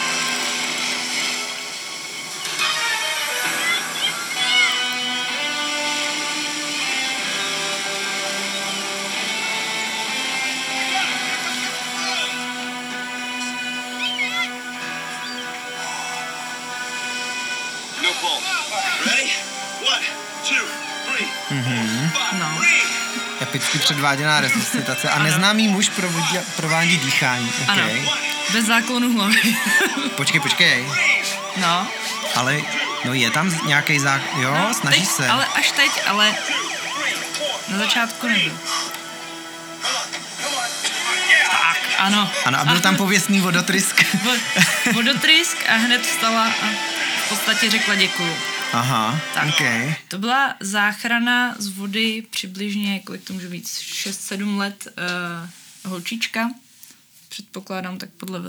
Předváděná 23.89 24.41
resuscitace 24.41 25.09
a 25.11 25.19
neznámý 25.19 25.69
muž 25.69 25.89
provodí, 25.89 26.39
provádí 26.57 26.99
dýchání. 26.99 27.53
Ano. 27.69 27.83
Okay. 27.85 28.09
Bez 28.53 28.65
záklonu 28.65 29.13
hlavy. 29.13 29.57
Počkej, 30.17 30.41
počkej. 30.41 30.87
No. 31.57 31.87
Ale 32.35 32.61
no 33.05 33.15
je 33.15 33.31
tam 33.31 33.67
nějaký 33.67 33.99
zák... 33.99 34.23
Jo, 34.41 34.55
no 34.59 34.75
snaží 34.75 35.01
teď, 35.01 35.11
se. 35.11 35.29
Ale 35.29 35.47
až 35.55 35.71
teď, 35.71 35.91
ale 36.07 36.35
na 37.69 37.79
začátku 37.79 38.29
nebyl. 38.29 38.59
Tak, 41.51 41.79
ano. 41.99 42.31
Ano, 42.45 42.61
a 42.61 42.65
byl 42.65 42.81
tam 42.81 42.97
pověstný 42.97 43.41
vodotrysk. 43.41 44.03
Vo- 44.25 44.63
Vodotrysk 44.93 45.57
a 45.69 45.75
hned 45.75 46.03
vstala 46.07 46.45
a 46.45 46.67
v 47.25 47.29
podstatě 47.29 47.71
řekla 47.71 47.95
děkuju. 47.95 48.37
Aha, 48.73 49.21
Tak. 49.35 49.49
okay. 49.49 49.95
To 50.09 50.19
byla 50.19 50.55
záchrana 50.61 51.55
z 51.59 51.67
vody 51.69 52.23
přibližně, 52.31 53.01
kolik 53.01 53.25
to 53.25 53.33
může 53.33 53.49
být, 53.49 53.65
6-7 53.67 54.57
let 54.57 54.89
uh, 55.85 55.91
holčička. 55.91 56.51
Předpokládám 57.29 57.99
tak 57.99 58.11
podle 58.11 58.41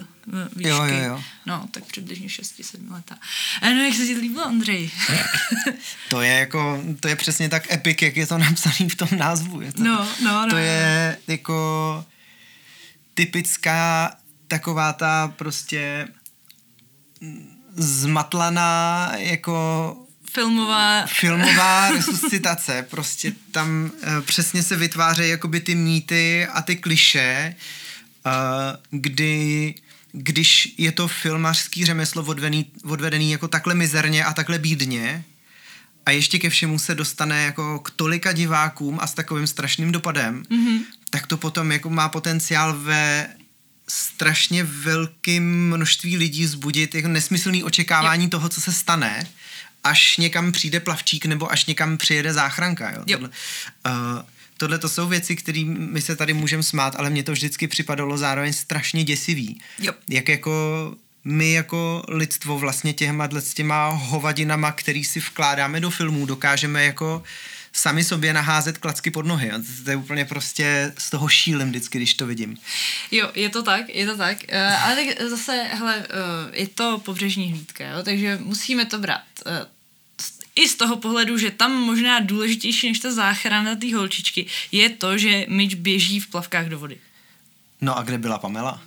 výšky. 0.55 0.69
Jo, 0.69 0.83
jo, 0.83 1.03
jo. 1.03 1.23
No, 1.45 1.67
tak 1.71 1.83
přibližně 1.85 2.27
6-7 2.27 2.91
letá. 2.91 3.17
A 3.61 3.69
no, 3.69 3.83
jak 3.83 3.93
se 3.95 4.05
ti 4.05 4.13
líbilo, 4.17 4.45
Andrej? 4.45 4.91
To 6.09 6.21
je 6.21 6.33
jako, 6.33 6.83
to 6.99 7.07
je 7.07 7.15
přesně 7.15 7.49
tak 7.49 7.71
epic, 7.73 7.97
jak 8.01 8.17
je 8.17 8.27
to 8.27 8.37
napsaný 8.37 8.89
v 8.89 8.95
tom 8.95 9.09
názvu. 9.17 9.61
Je 9.61 9.73
to, 9.73 9.83
No, 9.83 10.07
no, 10.23 10.45
no. 10.45 10.49
To 10.49 10.57
je 10.57 11.17
jako 11.27 12.05
typická 13.13 14.11
taková 14.47 14.93
ta 14.93 15.27
prostě 15.27 16.07
zmatlaná 17.75 19.11
jako 19.15 19.97
Filmová... 20.31 21.05
filmová 21.05 21.91
resuscitace, 21.91 22.85
prostě 22.89 23.33
tam 23.51 23.91
uh, 23.93 24.25
přesně 24.25 24.63
se 24.63 24.75
vytvářejí 24.75 25.29
jakoby 25.29 25.59
ty 25.59 25.75
mýty 25.75 26.47
a 26.47 26.61
ty 26.61 26.75
kliše, 26.75 27.55
uh, 28.25 28.31
kdy 28.89 29.75
když 30.11 30.75
je 30.77 30.91
to 30.91 31.07
filmařský 31.07 31.85
řemeslo 31.85 32.23
odvedený, 32.23 32.65
odvedený 32.83 33.31
jako 33.31 33.47
takhle 33.47 33.75
mizerně 33.75 34.25
a 34.25 34.33
takhle 34.33 34.59
bídně 34.59 35.23
a 36.05 36.11
ještě 36.11 36.39
ke 36.39 36.49
všemu 36.49 36.79
se 36.79 36.95
dostane 36.95 37.43
jako 37.43 37.79
k 37.79 37.91
tolika 37.91 38.31
divákům 38.31 38.99
a 39.01 39.07
s 39.07 39.13
takovým 39.13 39.47
strašným 39.47 39.91
dopadem, 39.91 40.43
mm-hmm. 40.43 40.79
tak 41.09 41.27
to 41.27 41.37
potom 41.37 41.71
jako 41.71 41.89
má 41.89 42.09
potenciál 42.09 42.77
ve 42.77 43.29
strašně 43.87 44.63
velkým 44.63 45.69
množství 45.69 46.17
lidí 46.17 46.43
vzbudit 46.43 46.95
jako 46.95 47.07
nesmyslný 47.07 47.63
očekávání 47.63 48.23
jo. 48.23 48.29
toho, 48.29 48.49
co 48.49 48.61
se 48.61 48.73
stane, 48.73 49.27
až 49.83 50.17
někam 50.17 50.51
přijde 50.51 50.79
plavčík 50.79 51.25
nebo 51.25 51.51
až 51.51 51.65
někam 51.65 51.97
přijede 51.97 52.33
záchranka. 52.33 52.91
Jo? 52.91 53.03
Jo. 53.07 53.17
Tohle, 53.17 53.29
uh, 53.85 54.21
tohle 54.57 54.79
to 54.79 54.89
jsou 54.89 55.07
věci, 55.07 55.35
které 55.35 55.63
my 55.65 56.01
se 56.01 56.15
tady 56.15 56.33
můžeme 56.33 56.63
smát, 56.63 56.95
ale 56.95 57.09
mně 57.09 57.23
to 57.23 57.31
vždycky 57.31 57.67
připadalo 57.67 58.17
zároveň 58.17 58.53
strašně 58.53 59.03
děsivý. 59.03 59.61
Jo. 59.79 59.93
Jak 60.09 60.29
jako 60.29 60.51
my 61.23 61.51
jako 61.51 62.03
lidstvo 62.07 62.59
vlastně 62.59 62.93
těma, 62.93 63.29
těma 63.53 63.87
hovadinama, 63.87 64.71
který 64.71 65.03
si 65.03 65.19
vkládáme 65.19 65.79
do 65.79 65.89
filmů, 65.89 66.25
dokážeme 66.25 66.85
jako 66.85 67.23
sami 67.73 68.03
sobě 68.03 68.33
naházet 68.33 68.77
klacky 68.77 69.11
pod 69.11 69.25
nohy. 69.25 69.51
A 69.51 69.57
to- 69.57 69.83
To 69.83 69.89
je 69.89 69.95
úplně 69.95 70.25
prostě 70.25 70.93
z 70.97 71.09
toho 71.09 71.27
šílem 71.29 71.69
vždycky, 71.69 71.97
když 71.97 72.13
to 72.13 72.25
vidím. 72.25 72.57
Jo, 73.11 73.31
je 73.35 73.49
to 73.49 73.63
tak, 73.63 73.89
je 73.89 74.05
to 74.05 74.17
tak. 74.17 74.37
Uh, 74.51 74.83
ale 74.83 74.95
tak 74.95 75.29
zase, 75.29 75.63
hele, 75.71 75.97
uh, 75.97 76.03
je 76.55 76.67
to 76.67 76.97
pobřežní 77.05 77.51
hlídka, 77.51 77.87
jo, 77.87 78.03
takže 78.03 78.39
musíme 78.41 78.85
to 78.85 78.99
brát. 78.99 79.21
Uh, 79.45 79.51
i 80.55 80.67
z 80.69 80.75
toho 80.75 80.95
pohledu, 80.97 81.37
že 81.37 81.51
tam 81.51 81.71
možná 81.71 82.19
důležitější 82.19 82.87
než 82.89 82.99
ta 82.99 83.11
záchrana 83.11 83.75
té 83.75 83.95
holčičky 83.95 84.45
je 84.71 84.89
to, 84.89 85.17
že 85.17 85.45
Mitch 85.49 85.75
běží 85.75 86.19
v 86.19 86.27
plavkách 86.27 86.65
do 86.65 86.79
vody. 86.79 86.97
No 87.81 87.97
a 87.97 88.03
kde 88.03 88.17
byla 88.17 88.37
Pamela? 88.37 88.81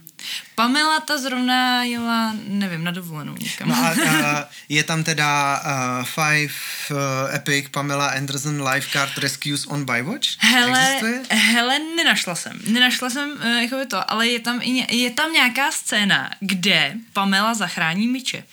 Pamela 0.54 1.00
ta 1.00 1.18
zrovna 1.18 1.84
jela, 1.84 2.34
nevím, 2.46 2.84
na 2.84 2.90
dovolenou 2.90 3.34
někam. 3.40 3.68
No 3.68 3.74
a 3.76 3.90
uh, 3.92 4.48
je 4.68 4.84
tam 4.84 5.04
teda 5.04 5.60
uh, 5.64 6.04
Five 6.04 6.52
uh, 6.90 7.34
Epic 7.34 7.68
Pamela 7.70 8.06
Anderson 8.06 8.68
Lifeguard 8.68 9.18
Rescues 9.18 9.66
on 9.66 9.84
Bywatch? 9.84 10.28
Hele, 10.38 10.80
Existuje? 10.80 11.22
hele, 11.38 11.78
nenašla 11.78 12.34
jsem. 12.34 12.60
Nenašla 12.66 13.10
jsem 13.10 13.30
uh, 13.30 13.62
jako 13.62 13.76
to, 13.90 14.10
ale 14.10 14.28
je 14.28 14.40
tam, 14.40 14.60
je 14.90 15.10
tam 15.10 15.32
nějaká 15.32 15.72
scéna, 15.72 16.30
kde 16.40 16.94
Pamela 17.12 17.54
zachrání 17.54 18.08
Miče. 18.08 18.44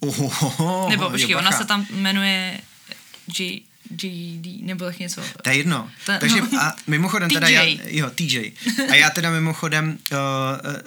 Ohohoho, 0.00 0.88
Nebo 0.90 1.10
počkej, 1.10 1.36
ona 1.36 1.52
se 1.52 1.64
tam 1.64 1.86
jmenuje 1.90 2.60
G, 3.26 3.60
GD, 3.88 4.62
nebo 4.62 4.84
tak 4.84 4.98
něco. 4.98 5.22
To 5.42 5.50
je 5.50 5.56
jedno. 5.56 5.90
To- 6.06 6.12
Takže 6.20 6.40
no. 6.40 6.60
a 6.60 6.76
mimochodem 6.86 7.30
teda 7.30 7.46
TJ. 7.46 7.52
já, 7.52 7.64
jo, 7.86 8.10
TJ. 8.14 8.52
A 8.90 8.94
já 8.94 9.10
teda 9.10 9.30
mimochodem 9.30 9.98
uh, 10.12 10.18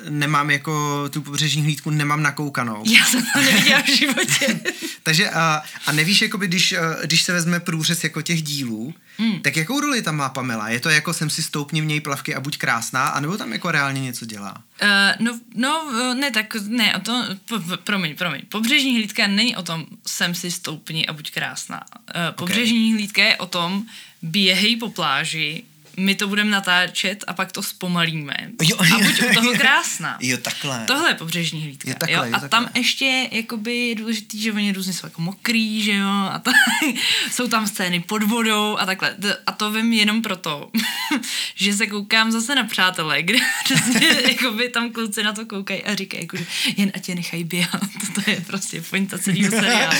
nemám 0.09 0.51
jako 0.51 1.03
tu 1.09 1.21
pobřežní 1.21 1.63
hlídku, 1.63 1.89
nemám 1.89 2.23
nakoukanou. 2.23 2.83
Já 2.87 3.05
jsem 3.05 3.23
to 3.33 3.41
neviděla 3.41 3.81
v 3.81 3.97
životě. 3.97 4.59
Takže 5.03 5.29
a, 5.29 5.63
a 5.85 5.91
nevíš, 5.91 6.21
jakoby, 6.21 6.47
když, 6.47 6.71
eh, 6.71 6.79
když 7.03 7.23
se 7.23 7.33
vezme 7.33 7.59
průřez 7.59 8.03
jako 8.03 8.21
těch 8.21 8.41
dílů, 8.41 8.93
mm. 9.17 9.39
tak 9.39 9.57
jakou 9.57 9.79
roli 9.79 10.01
tam 10.01 10.15
má 10.15 10.29
Pamela? 10.29 10.69
Je 10.69 10.79
to 10.79 10.89
jako 10.89 11.13
jsem 11.13 11.29
si 11.29 11.43
stoupni 11.43 11.81
v 11.81 11.85
něj 11.85 12.01
plavky 12.01 12.35
a 12.35 12.39
buď 12.39 12.57
krásná, 12.57 13.07
anebo 13.07 13.37
tam 13.37 13.53
jako 13.53 13.71
reálně 13.71 14.01
něco 14.01 14.25
dělá? 14.25 14.63
Uh, 14.81 14.87
no, 15.25 15.39
no, 15.55 15.93
ne, 16.13 16.31
tak 16.31 16.55
ne, 16.67 16.93
a 16.93 16.99
to, 16.99 17.25
po, 17.45 17.59
po, 17.59 17.77
promiň, 17.77 18.15
promiň. 18.15 18.41
Pobřežní 18.49 18.95
hlídka 18.95 19.27
není 19.27 19.55
o 19.55 19.63
tom, 19.63 19.85
jsem 20.07 20.35
si 20.35 20.51
stoupni 20.51 21.07
a 21.07 21.13
buď 21.13 21.31
krásná. 21.31 21.83
Uh, 21.93 22.35
pobřežní 22.35 22.93
hlídka 22.93 23.23
je 23.23 23.37
o 23.37 23.45
tom, 23.45 23.85
běhej 24.21 24.75
po 24.75 24.89
pláži, 24.89 25.63
my 25.97 26.15
to 26.15 26.27
budeme 26.27 26.51
natáčet 26.51 27.23
a 27.27 27.33
pak 27.33 27.51
to 27.51 27.63
zpomalíme. 27.63 28.33
Jo, 28.61 28.77
a 28.79 28.83
buď 28.83 29.21
u 29.31 29.33
toho 29.33 29.53
krásná. 29.53 30.17
Jo, 30.21 30.37
takhle. 30.37 30.83
Tohle 30.87 31.09
je 31.09 31.13
pobřežní 31.13 31.63
hlídka. 31.63 31.89
Je 31.89 31.95
takhle, 31.95 32.29
jo? 32.29 32.35
A 32.35 32.39
takhle. 32.39 32.49
tam 32.49 32.69
ještě 32.75 33.29
jakoby 33.31 33.77
je 33.77 33.95
důležitý, 33.95 34.41
že 34.41 34.53
oni 34.53 34.71
různě 34.71 34.93
jsou 34.93 35.07
jako 35.07 35.21
mokrý, 35.21 35.81
že 35.81 35.93
jo, 35.93 36.09
a 36.09 36.39
to, 36.39 36.51
jsou 37.31 37.47
tam 37.47 37.67
scény 37.67 37.99
pod 37.99 38.23
vodou 38.23 38.77
a 38.77 38.85
takhle. 38.85 39.15
A 39.45 39.51
to 39.51 39.71
vím 39.71 39.93
jenom 39.93 40.21
proto, 40.21 40.71
že 41.55 41.73
se 41.73 41.87
koukám 41.87 42.31
zase 42.31 42.55
na 42.55 42.63
přátelé, 42.63 43.23
kde 43.23 43.39
přesně 43.63 44.07
jakoby 44.27 44.69
tam 44.69 44.91
kluci 44.91 45.23
na 45.23 45.33
to 45.33 45.45
koukají 45.45 45.83
a 45.83 45.95
říkají, 45.95 46.23
jako, 46.23 46.37
že 46.37 46.45
jen 46.77 46.91
ať 46.95 47.09
je 47.09 47.15
nechají 47.15 47.43
běhat. 47.43 47.81
To 48.15 48.31
je 48.31 48.41
prostě 48.47 48.81
pointa 48.81 49.17
celého 49.17 49.51
seriálu. 49.51 49.97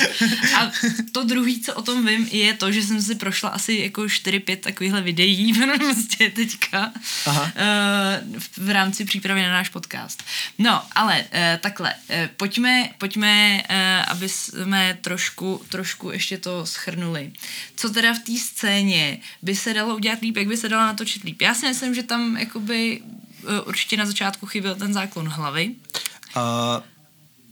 A 0.58 0.72
to 1.12 1.24
druhý, 1.24 1.62
co 1.62 1.74
o 1.74 1.82
tom 1.82 2.06
vím, 2.06 2.28
je 2.32 2.54
to, 2.54 2.72
že 2.72 2.84
jsem 2.84 3.02
si 3.02 3.16
prošla 3.16 3.50
asi 3.50 3.74
jako 3.74 4.02
4-5 4.02 4.58
takovýchhle 4.58 5.02
videí 5.02 5.54
prostě 5.94 6.30
teďka 6.30 6.92
Aha. 7.26 7.52
eh, 7.56 8.24
v- 8.58 8.70
rámci 8.70 9.06
přípravy 9.06 9.42
na 9.42 9.50
náš 9.50 9.70
podcast. 9.70 10.24
No, 10.58 10.84
ale 10.96 11.26
eh, 11.32 11.60
takhle, 11.64 11.94
eh, 12.10 12.30
pojďme, 12.38 12.90
pojďme 12.98 13.64
aby 14.08 14.30
jsme 14.30 14.98
trošku, 15.02 15.66
trošku 15.70 16.12
ještě 16.12 16.38
to 16.38 16.66
schrnuli. 16.66 17.32
Co 17.76 17.90
teda 17.90 18.14
v 18.14 18.20
té 18.20 18.38
scéně 18.38 19.18
by 19.42 19.56
se 19.56 19.74
dalo 19.74 19.96
udělat 19.96 20.20
líp, 20.22 20.38
jak 20.38 20.48
by 20.48 20.58
se 20.58 20.70
dalo 20.70 20.84
natočit 20.86 21.24
líp? 21.24 21.42
Já 21.42 21.54
si 21.54 21.68
myslím, 21.68 21.96
že 21.96 22.04
tam 22.04 22.38
jakoby 22.38 23.02
určitě 23.66 23.98
na 23.98 24.06
začátku 24.06 24.46
chyběl 24.46 24.76
ten 24.76 24.94
záklon 24.94 25.28
hlavy. 25.30 25.76
Uh, 26.36 26.42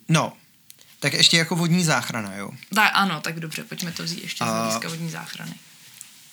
no, 0.09 0.33
tak 0.99 1.13
ještě 1.13 1.37
jako 1.37 1.55
vodní 1.55 1.83
záchrana, 1.83 2.35
jo. 2.35 2.49
Tak 2.75 2.91
ano, 2.93 3.21
tak 3.21 3.39
dobře, 3.39 3.63
pojďme 3.63 3.91
to 3.91 4.03
vzít 4.03 4.21
ještě 4.23 4.43
z 4.43 4.47
A- 4.47 4.59
hlediska 4.61 4.89
vodní 4.89 5.09
záchrany. 5.09 5.53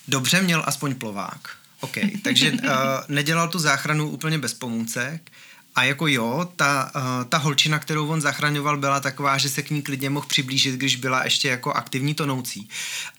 Dobře, 0.07 0.41
měl 0.41 0.63
aspoň 0.67 0.95
plovák. 0.95 1.49
OK, 1.83 1.97
takže 2.21 2.51
uh, 2.51 2.59
nedělal 3.07 3.47
tu 3.47 3.59
záchranu 3.59 4.09
úplně 4.09 4.37
bez 4.37 4.53
pomůcek. 4.53 5.31
A 5.75 5.83
jako 5.83 6.07
jo, 6.07 6.49
ta, 6.55 6.91
uh, 6.95 7.01
ta 7.29 7.37
holčina, 7.37 7.79
kterou 7.79 8.07
on 8.07 8.21
zachraňoval, 8.21 8.77
byla 8.77 8.99
taková, 8.99 9.37
že 9.37 9.49
se 9.49 9.61
k 9.61 9.69
ní 9.69 9.81
klidně 9.81 10.09
mohl 10.09 10.27
přiblížit, 10.27 10.75
když 10.75 10.95
byla 10.95 11.23
ještě 11.23 11.47
jako 11.47 11.71
aktivní 11.71 12.13
tonoucí. 12.13 12.69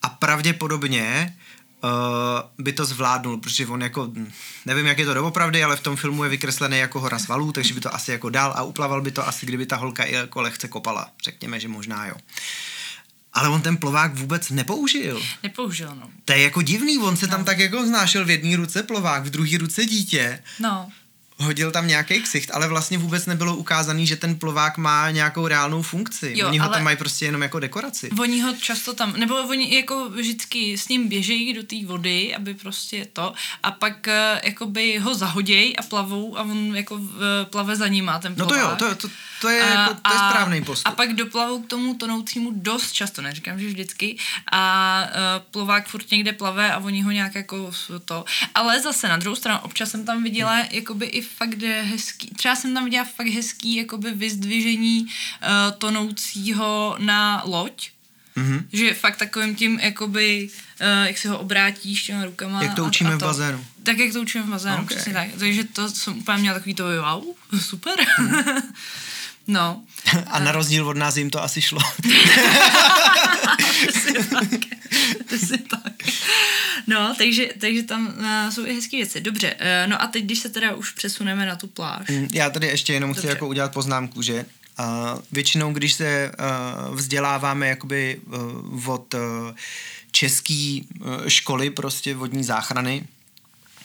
A 0.03 0.09
pravděpodobně 0.09 1.37
uh, 1.85 1.91
by 2.59 2.73
to 2.73 2.85
zvládnul, 2.85 3.39
protože 3.39 3.67
on 3.67 3.83
jako, 3.83 4.05
hm, 4.05 4.33
nevím, 4.67 4.87
jak 4.87 4.99
je 4.99 5.07
to 5.07 5.15
doopravdy, 5.15 5.65
ale 5.65 5.77
v 5.77 5.81
tom 5.81 5.97
filmu 5.97 6.25
je 6.25 6.31
vykreslený 6.31 6.79
jako 6.79 7.01
hora 7.01 7.19
svalů, 7.19 7.53
takže 7.53 7.75
by 7.75 7.81
to 7.81 7.95
asi 7.95 8.13
jako 8.13 8.31
dal 8.31 8.53
a 8.57 8.63
uplaval 8.63 9.01
by 9.01 9.11
to 9.11 9.29
asi, 9.29 9.47
kdyby 9.47 9.67
ta 9.67 9.77
holka 9.77 10.05
i 10.05 10.15
jako 10.15 10.43
lehce 10.43 10.69
kopala. 10.69 11.11
Řekněme, 11.25 11.61
že 11.61 11.69
možná 11.69 12.07
jo. 12.07 12.15
Ale 13.35 13.49
on 13.49 13.63
ten 13.63 13.77
plovák 13.77 14.15
vůbec 14.15 14.51
nepoužil. 14.51 15.23
Nepoužil, 15.43 15.95
no. 15.95 16.11
To 16.25 16.33
je 16.33 16.43
jako 16.43 16.63
divný, 16.63 16.99
on 16.99 17.17
se 17.17 17.27
tam 17.27 17.45
tak 17.45 17.59
jako 17.59 17.87
znášel 17.87 18.25
v 18.25 18.31
jedné 18.31 18.57
ruce 18.57 18.83
plovák, 18.83 19.25
v 19.25 19.31
druhé 19.31 19.59
ruce 19.59 19.87
dítě. 19.87 20.43
No, 20.61 20.89
hodil 21.39 21.71
tam 21.71 21.87
nějaký 21.87 22.23
ksicht, 22.23 22.51
ale 22.55 22.69
vlastně 22.69 22.99
vůbec 22.99 23.27
nebylo 23.27 23.57
ukázaný, 23.57 24.07
že 24.07 24.17
ten 24.17 24.39
plovák 24.39 24.79
má 24.79 25.11
nějakou 25.11 25.47
reálnou 25.47 25.83
funkci. 25.83 26.33
Jo, 26.37 26.49
Oni 26.49 26.59
ho 26.59 26.69
tam 26.69 26.83
mají 26.83 26.97
prostě 26.97 27.25
jenom 27.25 27.43
jako 27.43 27.61
dekoraci. 27.61 28.11
Oni 28.21 28.41
ho 28.41 28.53
často 28.57 28.95
tam, 28.95 29.13
nebo 29.17 29.35
oni 29.49 29.75
jako 29.77 30.09
vždycky 30.09 30.79
s 30.79 30.89
ním 30.89 31.09
běžejí 31.09 31.53
do 31.55 31.63
té 31.63 31.77
vody, 31.87 32.35
aby 32.35 32.55
prostě 32.55 33.07
to, 33.13 33.35
a 33.63 33.71
pak 33.71 34.09
eh, 34.09 34.41
jakoby 34.45 34.99
ho 34.99 35.15
zahoděj 35.15 35.75
a 35.79 35.83
plavou 35.83 36.39
a 36.39 36.43
on 36.43 36.77
jako 36.77 37.01
eh, 37.43 37.45
plave 37.45 37.77
za 37.77 37.89
nima, 37.89 38.19
ten 38.19 38.35
No 38.39 38.47
plovák. 38.47 38.79
to 38.79 38.85
jo, 38.87 38.95
to, 38.95 39.09
to, 39.09 39.15
to 39.41 39.49
je, 39.49 39.63
A- 39.63 39.81
jako, 39.81 39.95
to 39.95 40.13
je 40.13 40.19
správný 40.19 40.65
postup. 40.65 40.87
A 40.89 40.91
pak 40.97 41.13
doplavou 41.15 41.63
k 41.63 41.67
tomu 41.67 41.95
tonoucímu 41.95 42.51
dost 42.55 42.93
často, 42.93 43.23
neříkám, 43.23 43.61
že 43.61 43.67
vždycky. 43.67 44.17
A 44.53 45.03
uh, 45.07 45.43
plovák 45.51 45.89
furt 45.89 46.11
někde 46.11 46.33
plave 46.33 46.73
a 46.73 46.79
oni 46.79 47.03
ho 47.03 47.11
nějak 47.11 47.35
jako 47.35 47.71
to. 48.05 48.25
Ale 48.55 48.81
zase 48.81 49.09
na 49.09 49.17
druhou 49.17 49.37
stranu, 49.37 49.61
občas 49.63 49.91
jsem 49.91 50.05
tam 50.05 50.23
viděla 50.23 50.59
jakoby 50.71 51.07
i 51.07 51.24
fakt 51.25 51.63
hezký, 51.63 52.31
třeba 52.37 52.57
jsem 52.57 52.75
tam 52.75 52.85
viděla 52.85 53.05
fakt 53.05 53.27
hezký 53.29 53.77
jakoby 53.77 54.11
vyzdvižení 54.11 55.01
uh, 55.03 55.09
tonoucího 55.79 56.97
na 56.99 57.43
loď. 57.47 57.91
Mhm. 58.37 58.59
Mm-hmm. 58.59 58.65
Že 58.73 58.95
fakt 58.95 59.17
takovým 59.17 59.57
tím, 59.57 59.79
jakoby, 59.79 60.49
uh, 60.81 61.07
jak 61.07 61.19
si 61.19 61.29
ho 61.29 61.39
obrátíš 61.39 62.03
těma 62.03 62.25
rukama. 62.25 62.63
Jak 62.63 62.75
to 62.75 62.85
a- 62.85 62.87
učíme 62.89 63.13
a 63.13 63.17
v 63.17 63.21
bazénu. 63.21 63.65
Tak, 63.83 63.99
jak 63.99 64.13
to 64.13 64.21
učíme 64.21 64.45
v 64.45 64.49
bazénu, 64.49 64.77
Ok. 64.77 64.83
okay. 64.83 64.97
přesně 64.97 65.13
tak. 65.13 65.29
Takže 65.39 65.65
to 65.65 65.89
jsem 65.89 66.19
úplně 66.19 66.39
měla 66.39 66.55
takový 66.59 66.75
to, 66.75 66.85
wow, 66.85 67.25
super. 67.61 67.99
Mhm. 68.19 68.45
no. 69.47 69.83
A 70.27 70.39
na 70.39 70.53
rozdíl 70.53 70.89
od 70.89 70.97
nás 70.97 71.17
jim 71.17 71.31
to 71.31 71.43
asi 71.43 71.63
šlo. 71.63 71.81
Přesně 75.27 75.59
tak. 75.59 75.93
No, 76.87 77.15
takže, 77.19 77.49
takže 77.61 77.83
tam 77.83 78.07
uh, 78.07 78.51
jsou 78.51 78.67
i 78.67 78.75
hezké 78.75 78.97
věci. 78.97 79.21
Dobře, 79.21 79.55
uh, 79.55 79.91
no 79.91 80.03
a 80.03 80.07
teď, 80.07 80.25
když 80.25 80.39
se 80.39 80.49
teda 80.49 80.75
už 80.75 80.91
přesuneme 80.91 81.47
na 81.47 81.57
tu 81.57 81.67
pláž. 81.67 82.09
Mm, 82.09 82.29
Já 82.33 82.51
tady 82.51 82.67
ještě 82.67 82.93
jenom 82.93 83.13
chci 83.13 83.23
Dobře. 83.23 83.29
jako 83.35 83.47
udělat 83.49 83.73
poznámku, 83.73 84.23
že 84.23 84.45
uh, 84.79 84.85
většinou, 85.33 85.73
když 85.73 85.93
se 85.93 86.33
uh, 86.89 86.97
vzděláváme 86.97 87.69
jakoby 87.69 88.21
uh, 88.73 88.89
od 88.91 89.15
uh, 89.15 89.21
české 90.11 90.79
uh, 91.01 91.07
školy 91.29 91.71
prostě 91.71 92.15
vodní 92.15 92.45
záchrany, 92.45 93.07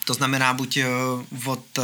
to 0.06 0.14
znamená 0.14 0.54
buď 0.54 0.78
uh, 1.42 1.48
od 1.52 1.78
uh, 1.78 1.84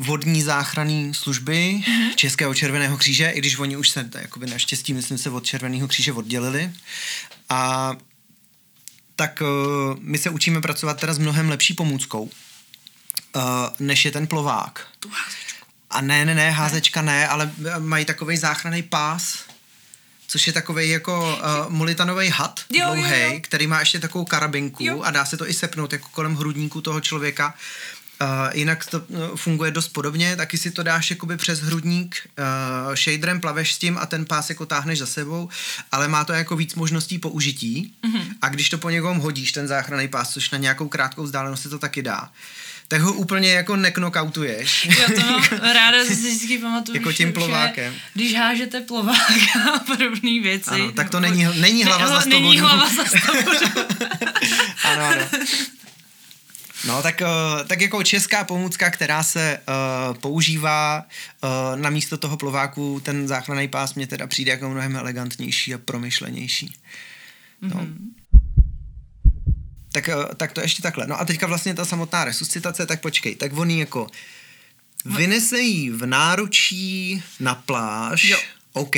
vodní 0.00 0.42
záchranné 0.42 1.14
služby 1.14 1.80
mm-hmm. 1.80 2.14
Českého 2.14 2.54
červeného 2.54 2.96
kříže, 2.96 3.30
i 3.30 3.38
když 3.38 3.58
oni 3.58 3.76
už 3.76 3.88
se, 3.88 4.10
jakoby 4.18 4.46
naštěstí, 4.46 4.94
myslím 4.94 5.18
se, 5.18 5.30
od 5.30 5.46
Červeného 5.46 5.88
kříže 5.88 6.12
oddělili. 6.12 6.72
A 7.48 7.92
tak 9.16 9.42
uh, 9.42 9.98
my 10.00 10.18
se 10.18 10.30
učíme 10.30 10.60
pracovat 10.60 11.00
teda 11.00 11.14
s 11.14 11.18
mnohem 11.18 11.48
lepší 11.48 11.74
pomůckou, 11.74 12.22
uh, 12.22 13.42
než 13.78 14.04
je 14.04 14.10
ten 14.10 14.26
plovák. 14.26 14.86
Tu 14.98 15.08
házečku. 15.08 15.66
A 15.90 16.00
ne, 16.00 16.24
ne, 16.24 16.34
ne, 16.34 16.50
házečka 16.50 17.02
ne, 17.02 17.28
ale 17.28 17.52
mají 17.78 18.04
takový 18.04 18.36
záchranný 18.36 18.82
pás, 18.82 19.38
což 20.26 20.46
je 20.46 20.52
takový 20.52 20.90
jako 20.90 21.38
uh, 21.38 21.72
molitanový 21.72 22.28
had, 22.28 22.60
Jo, 22.70 22.78
jo, 22.78 22.94
dlouhý, 22.94 23.20
jo. 23.20 23.40
který 23.40 23.66
má 23.66 23.80
ještě 23.80 24.00
takovou 24.00 24.24
karabinku 24.24 24.84
Jo. 24.84 25.02
a 25.02 25.10
dá 25.10 25.24
se 25.24 25.36
to 25.36 25.48
i 25.48 25.54
sepnout 25.54 25.92
jako 25.92 26.08
kolem 26.08 26.36
hrudníku 26.36 26.80
toho 26.80 27.00
člověka. 27.00 27.54
Uh, 28.22 28.28
jinak 28.52 28.86
to 28.86 28.98
uh, 28.98 29.36
funguje 29.36 29.70
dost 29.70 29.88
podobně, 29.88 30.36
taky 30.36 30.58
si 30.58 30.70
to 30.70 30.82
dáš 30.82 31.10
jakoby 31.10 31.36
přes 31.36 31.60
hrudník, 31.60 32.16
uh, 32.88 32.94
shaderem 32.94 33.40
plaveš 33.40 33.74
s 33.74 33.78
tím 33.78 33.98
a 33.98 34.06
ten 34.06 34.24
pás 34.24 34.48
jako 34.48 34.66
táhneš 34.66 34.98
za 34.98 35.06
sebou, 35.06 35.48
ale 35.92 36.08
má 36.08 36.24
to 36.24 36.32
jako 36.32 36.56
víc 36.56 36.74
možností 36.74 37.18
použití 37.18 37.94
mm-hmm. 38.04 38.24
a 38.42 38.48
když 38.48 38.68
to 38.70 38.78
po 38.78 38.90
někom 38.90 39.18
hodíš, 39.18 39.52
ten 39.52 39.68
záchranný 39.68 40.08
pás, 40.08 40.30
což 40.32 40.50
na 40.50 40.58
nějakou 40.58 40.88
krátkou 40.88 41.22
vzdálenost 41.22 41.62
se 41.62 41.68
to 41.68 41.78
taky 41.78 42.02
dá, 42.02 42.30
tak 42.88 43.00
ho 43.00 43.12
úplně 43.12 43.52
jako 43.52 43.76
neknokautuješ. 43.76 44.88
Jo, 45.00 45.06
to 45.14 45.20
mám 45.20 45.42
ráda, 45.74 46.04
že 46.04 46.14
si 46.14 46.34
vždycky 46.34 46.58
pamatuju, 46.58 46.96
Jako 46.98 47.10
že- 47.10 47.16
tím 47.16 47.28
že 47.28 47.32
plovákem. 47.32 47.94
Když 48.14 48.34
hážete 48.34 48.80
plováka 48.80 49.60
a 49.74 49.78
podobné 49.78 50.40
věci. 50.42 50.70
Ano, 50.70 50.92
tak 50.92 51.10
to 51.10 51.20
není, 51.20 51.46
není 51.60 51.84
hlava 51.84 52.08
za 52.08 52.24
Není 52.28 52.58
hlava 52.58 52.88
za 52.88 53.02
ano, 54.84 55.04
ano. 55.04 55.26
No, 56.86 57.02
tak, 57.02 57.20
uh, 57.20 57.66
tak 57.66 57.80
jako 57.80 58.02
česká 58.02 58.44
pomůcka, 58.44 58.90
která 58.90 59.22
se 59.22 59.58
uh, 59.58 60.16
používá 60.16 61.04
uh, 61.42 61.80
na 61.80 61.90
místo 61.90 62.16
toho 62.16 62.36
plováku, 62.36 63.00
ten 63.00 63.28
záchranný 63.28 63.68
pás 63.68 63.94
mě 63.94 64.06
teda 64.06 64.26
přijde 64.26 64.50
jako 64.50 64.70
mnohem 64.70 64.96
elegantnější 64.96 65.74
a 65.74 65.78
promyšlenější. 65.78 66.74
No. 67.60 67.70
Mm-hmm. 67.70 67.96
Tak, 69.92 70.08
tak 70.36 70.52
to 70.52 70.60
ještě 70.60 70.82
takhle. 70.82 71.06
No 71.06 71.20
a 71.20 71.24
teďka 71.24 71.46
vlastně 71.46 71.74
ta 71.74 71.84
samotná 71.84 72.24
resuscitace, 72.24 72.86
tak 72.86 73.00
počkej, 73.00 73.34
tak 73.34 73.56
oni 73.56 73.80
jako 73.80 74.06
vynese 75.04 75.58
jí 75.58 75.90
v 75.90 76.06
náručí 76.06 77.22
na 77.40 77.54
pláž. 77.54 78.24
Jo. 78.24 78.38
OK, 78.72 78.96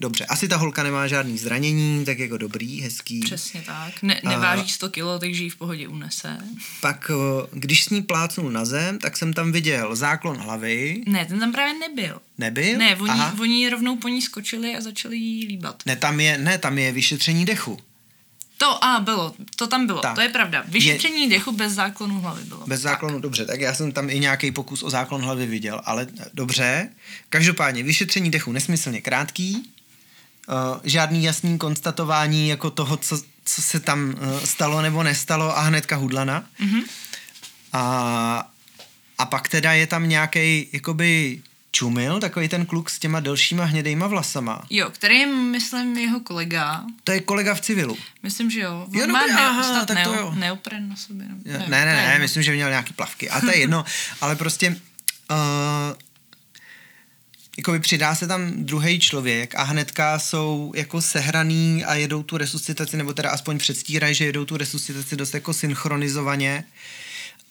dobře. 0.00 0.24
Asi 0.26 0.48
ta 0.48 0.56
holka 0.56 0.82
nemá 0.82 1.06
žádný 1.06 1.38
zranění, 1.38 2.04
tak 2.04 2.18
jako 2.18 2.36
dobrý, 2.36 2.80
hezký. 2.82 3.20
Přesně 3.20 3.62
tak. 3.66 4.02
Ne, 4.02 4.20
neváží 4.24 4.68
100 4.70 4.88
kilo, 4.88 5.18
takže 5.18 5.42
ji 5.44 5.50
v 5.50 5.56
pohodě 5.56 5.88
unese. 5.88 6.38
Pak, 6.80 7.10
když 7.52 7.84
s 7.84 7.90
ní 7.90 8.02
plácnul 8.02 8.50
na 8.50 8.64
zem, 8.64 8.98
tak 8.98 9.16
jsem 9.16 9.32
tam 9.32 9.52
viděl 9.52 9.96
záklon 9.96 10.36
hlavy. 10.36 11.02
Ne, 11.06 11.24
ten 11.26 11.40
tam 11.40 11.52
právě 11.52 11.74
nebyl. 11.78 12.20
Nebyl? 12.38 12.78
Ne, 12.78 12.96
oni, 12.96 13.10
Aha. 13.10 13.34
oni 13.40 13.68
rovnou 13.68 13.96
po 13.96 14.08
ní 14.08 14.22
skočili 14.22 14.76
a 14.76 14.80
začali 14.80 15.16
jí 15.16 15.46
líbat. 15.46 15.82
Ne, 15.86 15.96
tam 15.96 16.20
je, 16.20 16.38
ne, 16.38 16.58
tam 16.58 16.78
je 16.78 16.92
vyšetření 16.92 17.44
dechu. 17.44 17.78
To, 18.56 18.84
a 18.84 19.00
bylo, 19.00 19.34
to 19.56 19.66
tam 19.66 19.86
bylo, 19.86 20.00
Tak. 20.00 20.14
to 20.14 20.20
je 20.20 20.28
pravda. 20.28 20.64
Vyšetření 20.68 21.28
dechu 21.28 21.52
bez 21.52 21.72
záklonu 21.72 22.20
hlavy 22.20 22.44
bylo. 22.44 22.66
Bez 22.66 22.80
záklonu, 22.80 23.20
dobře, 23.20 23.44
tak 23.46 23.60
já 23.60 23.74
jsem 23.74 23.92
tam 23.92 24.10
i 24.10 24.20
nějaký 24.20 24.52
pokus 24.52 24.82
o 24.82 24.90
záklon 24.90 25.22
hlavy 25.22 25.46
viděl, 25.46 25.80
ale 25.84 26.06
dobře. 26.34 26.88
Každopádně, 27.28 27.82
vyšetření 27.82 28.30
dechu 28.30 28.52
nesmyslně 28.52 29.00
krátký, 29.00 29.70
žádný 30.84 31.24
jasný 31.24 31.58
konstatování 31.58 32.48
jako 32.48 32.70
toho, 32.70 32.96
co, 32.96 33.22
co 33.44 33.62
se 33.62 33.80
tam 33.80 34.14
uh, 34.22 34.44
stalo 34.44 34.82
nebo 34.82 35.02
nestalo 35.02 35.58
a 35.58 35.60
hnedka 35.60 35.96
hudlana. 35.96 36.44
Mm-hmm. 36.60 36.82
A, 37.72 38.50
a 39.18 39.26
pak 39.26 39.48
teda 39.48 39.72
je 39.72 39.86
tam 39.86 40.08
nějaký 40.08 40.68
jakoby 40.72 41.42
čumil, 41.72 42.20
takový 42.20 42.48
ten 42.48 42.66
kluk 42.66 42.90
s 42.90 42.98
těma 42.98 43.20
delšíma 43.20 43.64
hnědejma 43.64 44.06
vlasama. 44.06 44.62
Jo, 44.70 44.90
který 44.90 45.18
je, 45.18 45.26
myslím, 45.26 45.96
jeho 45.96 46.20
kolega. 46.20 46.84
To 47.04 47.12
je 47.12 47.20
kolega 47.20 47.54
v 47.54 47.60
civilu. 47.60 47.96
Myslím, 48.22 48.50
že 48.50 48.60
jo. 48.60 48.86
On 48.88 49.00
Jo, 49.00 49.06
má 49.06 49.20
dobrý, 49.20 49.34
ne, 49.34 49.40
aha, 49.40 49.62
snad 49.62 49.88
tak 49.88 50.04
to 50.04 50.12
neo, 50.12 50.22
jo. 50.22 50.34
neopren 50.34 50.88
na 50.88 50.96
sobě. 50.96 51.26
No. 51.28 51.34
Ne, 51.44 51.58
ne, 51.58 51.84
ne, 51.84 51.94
to 51.94 52.06
ne 52.06 52.12
jedno. 52.12 52.18
myslím, 52.18 52.42
že 52.42 52.52
měl 52.52 52.68
nějaký 52.68 52.92
plavky. 52.92 53.30
A 53.30 53.40
to 53.40 53.46
je 53.46 53.58
jedno, 53.58 53.84
ale 54.20 54.36
prostě 54.36 54.68
uh, 55.30 55.36
jakoby 57.56 57.80
přidá 57.80 58.14
se 58.14 58.26
tam 58.26 58.50
druhý 58.64 59.00
člověk 59.00 59.54
a 59.54 59.62
hnedka 59.62 60.18
jsou 60.18 60.72
jako 60.76 61.02
sehraný 61.02 61.84
a 61.84 61.94
jedou 61.94 62.22
tu 62.22 62.36
resuscitaci, 62.36 62.96
nebo 62.96 63.12
teda 63.12 63.30
aspoň 63.30 63.58
předstírají, 63.58 64.14
že 64.14 64.24
jedou 64.24 64.44
tu 64.44 64.56
resuscitaci 64.56 65.16
dost 65.16 65.34
jako 65.34 65.52
synchronizovaně. 65.52 66.64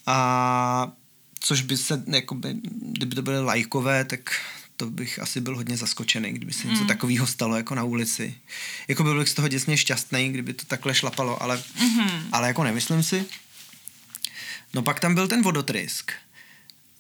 A 0.06 0.92
což 1.40 1.62
by 1.62 1.78
se, 1.78 2.04
jakoby, 2.08 2.56
kdyby 2.82 3.16
to 3.16 3.22
byly 3.22 3.44
lajkové, 3.44 4.06
tak 4.06 4.42
to 4.78 4.86
bych 4.86 5.20
asi 5.20 5.42
byl 5.42 5.56
hodně 5.56 5.78
zaskočený, 5.78 6.32
kdyby 6.32 6.54
se 6.54 6.68
něco 6.68 6.86
takového 6.86 7.28
stalo 7.28 7.58
jako 7.58 7.76
na 7.76 7.84
ulici. 7.84 8.36
Jako 8.88 9.04
byl 9.04 9.20
bych 9.20 9.30
z 9.30 9.34
toho 9.34 9.48
děsně 9.48 9.78
šťastný, 9.78 10.30
kdyby 10.30 10.54
to 10.54 10.66
takhle 10.66 10.96
šlapalo, 10.96 11.44
ale, 11.44 11.58
mm-hmm. 11.58 12.22
ale 12.32 12.48
jako 12.48 12.64
nemyslím 12.64 13.04
si. 13.04 13.26
No 14.74 14.82
pak 14.82 15.00
tam 15.00 15.16
byl 15.16 15.28
ten 15.28 15.42
vodotrysk. 15.42 16.12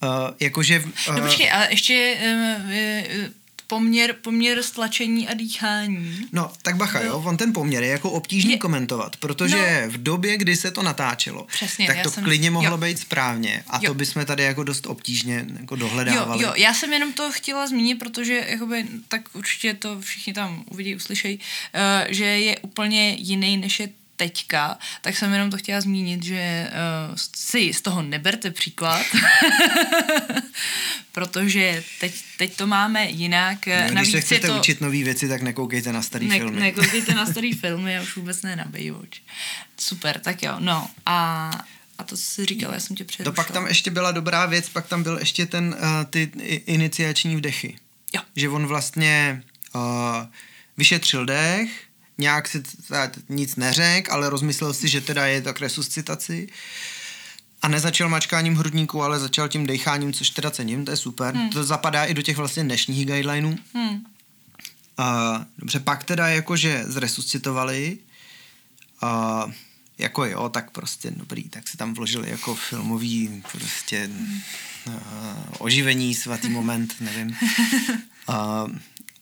Uh, 0.04 0.10
jakože... 0.40 0.80
Uh, 1.10 1.16
No 1.16 1.22
počkej, 1.22 1.52
ale 1.52 1.68
ještě 1.70 2.18
uh, 2.24 2.72
uh, 3.22 3.26
poměr, 3.68 4.14
poměr 4.22 4.64
stlačení 4.64 5.28
a 5.28 5.34
dýchání. 5.34 6.26
No, 6.32 6.52
tak 6.62 6.76
bacha, 6.76 7.02
jo, 7.02 7.24
on 7.26 7.38
ten 7.38 7.54
poměr 7.54 7.84
je 7.84 7.90
jako 7.90 8.12
obtížný 8.12 8.52
Je- 8.52 8.58
komentovat, 8.58 9.16
protože 9.18 9.84
v 9.88 10.04
době, 10.04 10.38
kdy 10.38 10.56
se 10.56 10.72
to 10.72 10.84
natáčelo, 10.84 11.46
Přesně, 11.46 11.88
tak 11.88 12.02
to 12.04 12.10
jsem- 12.12 12.24
klidně 12.24 12.52
mohlo 12.52 12.72
jo. 12.72 12.78
být 12.78 13.00
správně 13.00 13.64
a 13.68 13.78
Jo. 13.78 13.88
to 13.90 13.94
bychom 13.94 14.26
tady 14.26 14.44
jako 14.44 14.64
dost 14.64 14.88
obtížně 14.88 15.46
jako 15.60 15.76
Jo, 15.76 15.80
dohledávali. 15.80 16.44
jo, 16.44 16.54
já 16.56 16.74
jsem 16.74 16.94
jenom 16.94 17.14
to 17.14 17.32
chtěla 17.32 17.68
zmínit, 17.68 17.96
protože 17.96 18.46
jakoby, 18.48 18.86
tak 19.08 19.22
určitě 19.34 19.74
to 19.74 20.02
všichni 20.02 20.34
tam 20.34 20.64
uvidí, 20.72 20.96
uslyšejí, 20.96 21.40
uh, 21.40 22.12
že 22.14 22.26
je 22.26 22.58
úplně 22.60 23.16
jiný, 23.20 23.58
než 23.58 23.80
je 23.80 23.90
teďka, 24.20 24.78
tak 25.02 25.18
jsem 25.18 25.34
jenom 25.34 25.52
to 25.52 25.58
chtěla 25.58 25.82
zmínit, 25.82 26.24
že 26.24 26.70
uh, 27.10 27.16
si 27.36 27.74
z 27.74 27.82
toho 27.82 28.02
neberte 28.02 28.52
příklad, 28.52 29.06
protože 31.12 31.84
teď, 32.00 32.14
teď 32.38 32.56
to 32.58 32.68
máme 32.68 33.06
jinak. 33.10 33.68
No, 33.68 33.74
eh, 33.74 33.90
když 33.92 34.12
se 34.12 34.22
chcete 34.22 34.48
to... 34.48 34.58
učit 34.58 34.82
nové 34.82 35.04
věci, 35.04 35.28
tak 35.30 35.42
nekoukejte 35.42 35.94
na 35.94 36.02
starý 36.02 36.28
Ne, 36.28 36.38
filmy. 36.38 36.60
nekoukejte 36.60 37.14
na 37.14 37.26
starý 37.26 37.54
filmy 37.64 37.98
a 37.98 38.02
už 38.02 38.16
vůbec 38.16 38.42
ne 38.42 38.56
na 38.56 38.66
Baywatch. 38.66 39.18
Super, 39.80 40.20
tak 40.20 40.44
jo, 40.44 40.56
no 40.60 40.88
a, 41.06 41.52
a 41.98 42.04
to, 42.04 42.16
co 42.18 42.24
jsi 42.24 42.46
říkal, 42.46 42.74
já 42.74 42.80
jsem 42.80 42.96
tě 42.96 43.04
To 43.04 43.08
přerušila. 43.08 43.36
pak 43.36 43.52
tam 43.52 43.68
ještě 43.68 43.92
byla 43.92 44.12
dobrá 44.12 44.46
věc, 44.46 44.70
pak 44.70 44.88
tam 44.88 45.04
byl 45.04 45.18
ještě 45.18 45.46
ten, 45.46 45.76
uh, 45.80 45.86
ty 46.10 46.32
iniciační 46.66 47.36
vdechy. 47.36 47.76
Jo. 48.16 48.22
Že 48.36 48.50
on 48.50 48.68
vlastně 48.68 49.44
uh, 49.76 49.82
vyšetřil 50.78 51.26
dech, 51.26 51.70
nějak 52.20 52.48
si 52.48 52.64
nic 53.30 53.56
neřekl, 53.56 54.14
ale 54.14 54.30
rozmyslel 54.30 54.74
si, 54.74 54.88
že 54.88 55.02
teda 55.02 55.26
je 55.28 55.42
to 55.42 55.54
k 55.54 55.60
resuscitaci. 55.60 56.48
A 57.62 57.68
nezačal 57.68 58.10
mačkáním 58.10 58.56
hrudníku, 58.56 59.04
ale 59.04 59.20
začal 59.20 59.48
tím 59.50 59.68
decháním, 59.68 60.14
což 60.14 60.30
teda 60.30 60.52
cením, 60.52 60.86
to 60.86 60.92
je 60.92 60.98
super. 60.98 61.36
Hmm. 61.36 61.50
To 61.50 61.64
zapadá 61.64 62.06
i 62.06 62.14
do 62.14 62.22
těch 62.22 62.38
vlastně 62.38 62.64
dnešních 62.64 63.06
guidelineů. 63.06 63.56
Hmm. 63.74 63.90
Uh, 63.90 65.44
dobře, 65.58 65.80
pak 65.80 66.04
teda 66.04 66.28
jakože 66.28 66.84
zresuscitovali, 66.88 67.98
uh, 69.04 69.52
jako 69.98 70.26
jo, 70.26 70.50
tak 70.50 70.72
prostě 70.72 71.12
dobrý, 71.12 71.44
tak 71.44 71.68
se 71.68 71.78
tam 71.78 71.94
vložili 71.94 72.30
jako 72.30 72.56
filmový 72.56 73.44
prostě 73.52 74.10
uh, 74.88 74.94
oživení, 75.58 76.16
svatý 76.16 76.50
moment, 76.50 76.94
nevím. 77.00 77.36
Uh, 78.30 78.70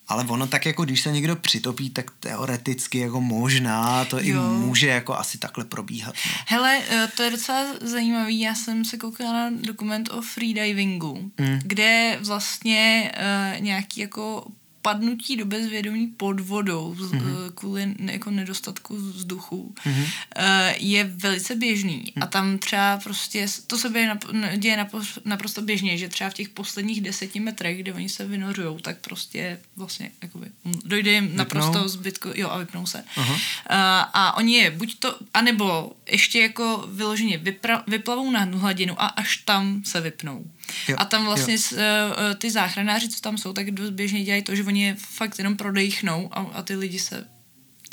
ale 0.08 0.24
ono 0.24 0.46
tak 0.46 0.66
jako, 0.66 0.84
když 0.84 1.00
se 1.00 1.12
někdo 1.12 1.36
přitopí, 1.36 1.90
tak 1.90 2.10
teoreticky 2.20 2.98
jako 2.98 3.20
možná 3.20 4.04
to 4.04 4.18
jo. 4.18 4.22
i 4.22 4.32
může 4.32 4.86
jako 4.86 5.18
asi 5.18 5.38
takhle 5.38 5.64
probíhat. 5.64 6.14
No. 6.26 6.32
Hele, 6.46 6.80
eh, 6.88 7.08
to 7.16 7.22
je 7.22 7.30
docela 7.30 7.64
zajímavý, 7.80 8.40
já 8.40 8.54
jsem 8.54 8.84
se 8.84 8.96
koukala 8.96 9.32
na 9.32 9.50
dokument 9.60 10.08
o 10.12 10.22
freedivingu, 10.22 11.30
mm. 11.40 11.58
kde 11.62 12.18
vlastně 12.20 13.12
uh, 13.16 13.60
nějaký 13.60 14.00
jako 14.00 14.46
padnutí 14.88 15.36
do 15.36 15.44
bezvědomí 15.44 16.06
pod 16.06 16.40
vodou 16.40 16.94
mm-hmm. 16.94 17.52
kvůli 17.54 17.94
jako 17.98 18.30
nedostatku 18.30 18.96
vzduchu 18.96 19.74
mm-hmm. 19.84 20.06
je 20.78 21.04
velice 21.04 21.54
běžný. 21.56 22.12
Mm. 22.16 22.22
A 22.22 22.26
tam 22.26 22.58
třeba 22.58 22.96
prostě, 23.04 23.46
to 23.66 23.78
se 23.78 23.88
děje, 23.88 24.18
děje 24.56 24.86
naprosto 25.24 25.62
běžně, 25.62 25.98
že 25.98 26.08
třeba 26.08 26.30
v 26.30 26.34
těch 26.34 26.48
posledních 26.48 27.00
deseti 27.00 27.40
metrech, 27.40 27.78
kde 27.78 27.92
oni 27.92 28.08
se 28.08 28.26
vynořují, 28.26 28.78
tak 28.82 28.98
prostě 28.98 29.60
vlastně 29.76 30.10
jakoby, 30.22 30.46
dojde 30.84 31.12
jim 31.12 31.24
vypnou. 31.24 31.38
naprosto 31.38 31.88
zbytku, 31.88 32.28
jo 32.34 32.48
a 32.48 32.58
vypnou 32.58 32.86
se. 32.86 33.04
Uh-huh. 33.16 33.40
A, 33.66 34.00
a 34.00 34.36
oni 34.36 34.54
je 34.54 34.70
buď 34.70 34.98
to, 34.98 35.18
anebo 35.34 35.92
ještě 36.10 36.40
jako 36.40 36.88
vyloženě 36.92 37.38
vypra, 37.38 37.84
vyplavou 37.86 38.30
na 38.30 38.44
hladinu 38.44 39.02
a 39.02 39.06
až 39.06 39.36
tam 39.36 39.82
se 39.84 40.00
vypnou. 40.00 40.44
Jo, 40.88 40.96
a 40.98 41.04
tam 41.04 41.24
vlastně 41.24 41.54
jo. 41.54 41.60
s, 41.60 41.72
uh, 41.72 41.78
ty 42.38 42.50
záchranáři, 42.50 43.08
co 43.08 43.20
tam 43.20 43.38
jsou, 43.38 43.52
tak 43.52 43.70
dost 43.70 43.90
běžně 43.90 44.24
dělají 44.24 44.42
to, 44.42 44.54
že 44.54 44.64
oni 44.64 44.84
je 44.84 44.96
fakt 44.98 45.38
jenom 45.38 45.56
prodechnou 45.56 46.28
a, 46.32 46.40
a 46.52 46.62
ty 46.62 46.76
lidi 46.76 46.98
se 46.98 47.24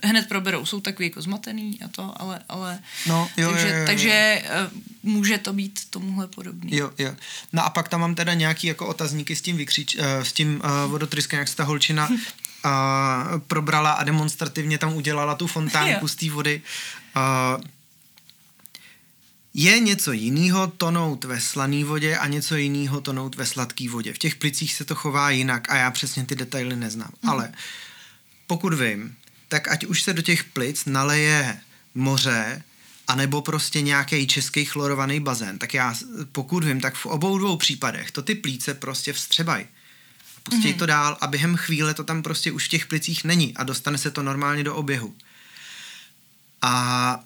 hned 0.03 0.27
proberou. 0.27 0.65
Jsou 0.65 0.81
takový 0.81 1.07
jako 1.07 1.21
zmatený 1.21 1.79
a 1.85 1.88
to, 1.88 2.21
ale, 2.21 2.39
ale 2.49 2.79
no, 3.07 3.29
jo, 3.38 3.51
takže, 3.51 3.67
jo, 3.67 3.73
jo, 3.73 3.79
jo. 3.79 3.85
takže 3.85 4.43
uh, 4.45 4.81
může 5.03 5.38
to 5.38 5.53
být 5.53 5.79
tomuhle 5.89 6.27
podobný. 6.27 6.75
Jo, 6.75 6.91
jo. 6.97 7.15
No 7.53 7.65
a 7.65 7.69
pak 7.69 7.89
tam 7.89 8.01
mám 8.01 8.15
teda 8.15 8.33
nějaký 8.33 8.67
jako 8.67 8.88
otazníky 8.88 9.35
s 9.35 9.41
tím 9.41 9.57
vykřič, 9.57 9.95
uh, 9.95 10.03
s 10.23 10.33
tím 10.33 10.61
uh, 10.63 10.91
vodotryskem, 10.91 11.39
jak 11.39 11.47
se 11.47 11.55
ta 11.55 11.63
holčina 11.63 12.09
uh, 12.09 12.19
probrala 13.47 13.91
a 13.91 14.03
demonstrativně 14.03 14.77
tam 14.77 14.93
udělala 14.93 15.35
tu 15.35 15.47
fontánku 15.47 16.07
z 16.07 16.15
té 16.15 16.29
vody. 16.29 16.61
Uh, 17.15 17.63
je 19.58 19.80
něco 19.80 20.12
jiného 20.12 20.68
tonout 20.68 21.24
ve 21.24 21.41
slané 21.41 21.84
vodě 21.84 22.18
a 22.18 22.28
něco 22.28 22.56
jiného 22.56 23.02
tonout 23.02 23.36
ve 23.36 23.46
sladké 23.46 23.89
vodě. 23.89 24.13
V 24.13 24.18
těch 24.18 24.36
plicích 24.36 24.74
se 24.74 24.86
to 24.86 24.96
chová 24.96 25.30
jinak 25.30 25.70
a 25.70 25.76
já 25.76 25.91
přesně 25.91 26.26
ty 26.26 26.36
detaily 26.36 26.76
neznám. 26.76 27.12
Mm. 27.22 27.30
Ale 27.30 27.54
pokud 28.48 28.74
vím, 28.74 29.15
tak 29.48 29.68
ať 29.68 29.86
už 29.86 30.04
se 30.04 30.13
do 30.13 30.22
těch 30.22 30.44
plic 30.44 30.86
naleje 30.86 31.60
moře, 31.94 32.63
anebo 33.08 33.41
prostě 33.41 33.82
nějaký 33.82 34.28
český 34.28 34.65
chlorovaný 34.65 35.20
bazén, 35.20 35.60
tak 35.60 35.74
já, 35.74 35.96
pokud 36.32 36.63
vím, 36.63 36.82
tak 36.82 36.96
v 36.96 37.06
obou 37.06 37.38
dvou 37.38 37.58
případech 37.58 38.12
to 38.12 38.22
ty 38.22 38.36
plíce 38.36 38.74
prostě 38.74 39.13
vstřebají. 39.13 39.65
Pustí 40.44 40.68
mm. 40.68 40.74
to 40.74 40.86
dál 40.86 41.18
a 41.22 41.28
během 41.28 41.56
chvíle 41.56 41.94
to 41.94 42.04
tam 42.04 42.24
prostě 42.24 42.52
už 42.52 42.65
v 42.65 42.70
těch 42.70 42.86
plicích 42.86 43.24
není 43.24 43.58
a 43.58 43.63
dostane 43.63 43.98
se 43.98 44.12
to 44.12 44.24
normálně 44.24 44.63
do 44.63 44.76
oběhu. 44.76 45.15
A 46.62 47.24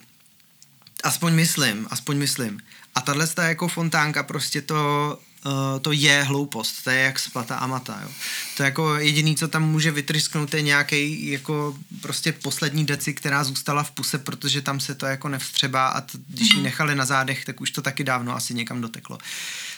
Aspoň 1.02 1.32
myslím, 1.34 1.86
aspoň 1.90 2.16
myslím. 2.16 2.60
A 2.94 3.00
tahle 3.00 3.26
ta 3.26 3.44
jako 3.44 3.68
fontánka 3.68 4.22
prostě 4.22 4.62
to, 4.62 5.18
uh, 5.46 5.52
to 5.82 5.92
je 5.92 6.22
hloupost, 6.22 6.82
to 6.84 6.90
je 6.90 7.00
jak 7.00 7.18
splata 7.18 7.56
a 7.56 7.66
mata, 7.66 8.00
jo. 8.02 8.08
To 8.56 8.62
je 8.62 8.64
jako 8.64 8.96
jediný, 8.96 9.36
co 9.36 9.48
tam 9.48 9.70
může 9.70 9.90
vytrysknout, 9.90 10.54
je 10.54 10.62
nějaký 10.62 11.30
jako 11.30 11.76
prostě 12.00 12.32
poslední 12.32 12.86
deci, 12.86 13.14
která 13.14 13.44
zůstala 13.44 13.82
v 13.82 13.90
puse, 13.90 14.18
protože 14.18 14.62
tam 14.62 14.80
se 14.80 14.94
to 14.94 15.06
jako 15.06 15.28
nevstřebá 15.28 15.88
a 15.88 16.00
t- 16.00 16.18
když 16.28 16.48
ji 16.48 16.54
mhm. 16.54 16.64
nechali 16.64 16.94
na 16.94 17.04
zádech, 17.04 17.44
tak 17.44 17.60
už 17.60 17.70
to 17.70 17.82
taky 17.82 18.04
dávno 18.04 18.36
asi 18.36 18.54
někam 18.54 18.80
doteklo. 18.80 19.18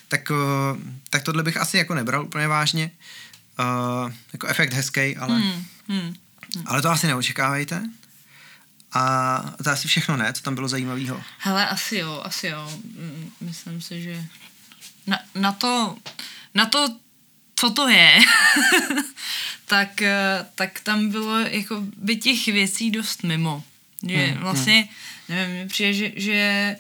Tak, 0.09 0.31
uh, 0.31 0.81
tak 1.11 1.23
tohle 1.23 1.43
bych 1.43 1.57
asi 1.57 1.77
jako 1.77 1.95
nebral 1.95 2.25
úplně 2.25 2.49
vážně. 2.49 2.91
Uh, 3.61 4.13
jako 4.33 4.47
efekt 4.47 4.73
hezký, 4.73 5.17
ale, 5.17 5.39
mm, 5.39 5.65
mm, 5.89 6.15
mm. 6.57 6.63
ale 6.67 6.83
to 6.83 6.91
asi 6.91 7.07
neočekávejte. 7.07 7.83
A 8.95 9.55
to 9.65 9.71
asi 9.71 9.89
všechno, 9.89 10.17
ne? 10.17 10.33
Co 10.33 10.43
tam 10.43 10.55
bylo 10.55 10.69
zajímavého? 10.69 11.23
Hele, 11.39 11.69
asi 11.69 11.97
jo, 11.97 12.23
asi 12.25 12.47
jo. 12.47 12.71
Mm, 12.85 13.31
myslím 13.41 13.81
si, 13.81 14.03
že 14.03 14.25
na, 15.07 15.19
na 15.35 15.53
to, 15.53 15.97
na 16.55 16.67
to, 16.67 16.97
co 17.55 17.71
to 17.71 17.89
je, 17.89 18.19
tak, 19.67 20.03
eh, 20.03 20.47
tak 20.55 20.81
tam 20.81 21.11
bylo 21.11 21.41
jako 21.41 21.83
by 21.97 22.17
těch 22.17 22.47
věcí 22.47 22.91
dost 22.91 23.23
mimo. 23.23 23.65
Že 24.09 24.17
hmm, 24.17 24.33
hmm. 24.33 24.43
vlastně, 24.43 24.89
nevím, 25.29 25.69
přijde, 25.69 25.93
že, 25.93 26.13
že 26.17 26.77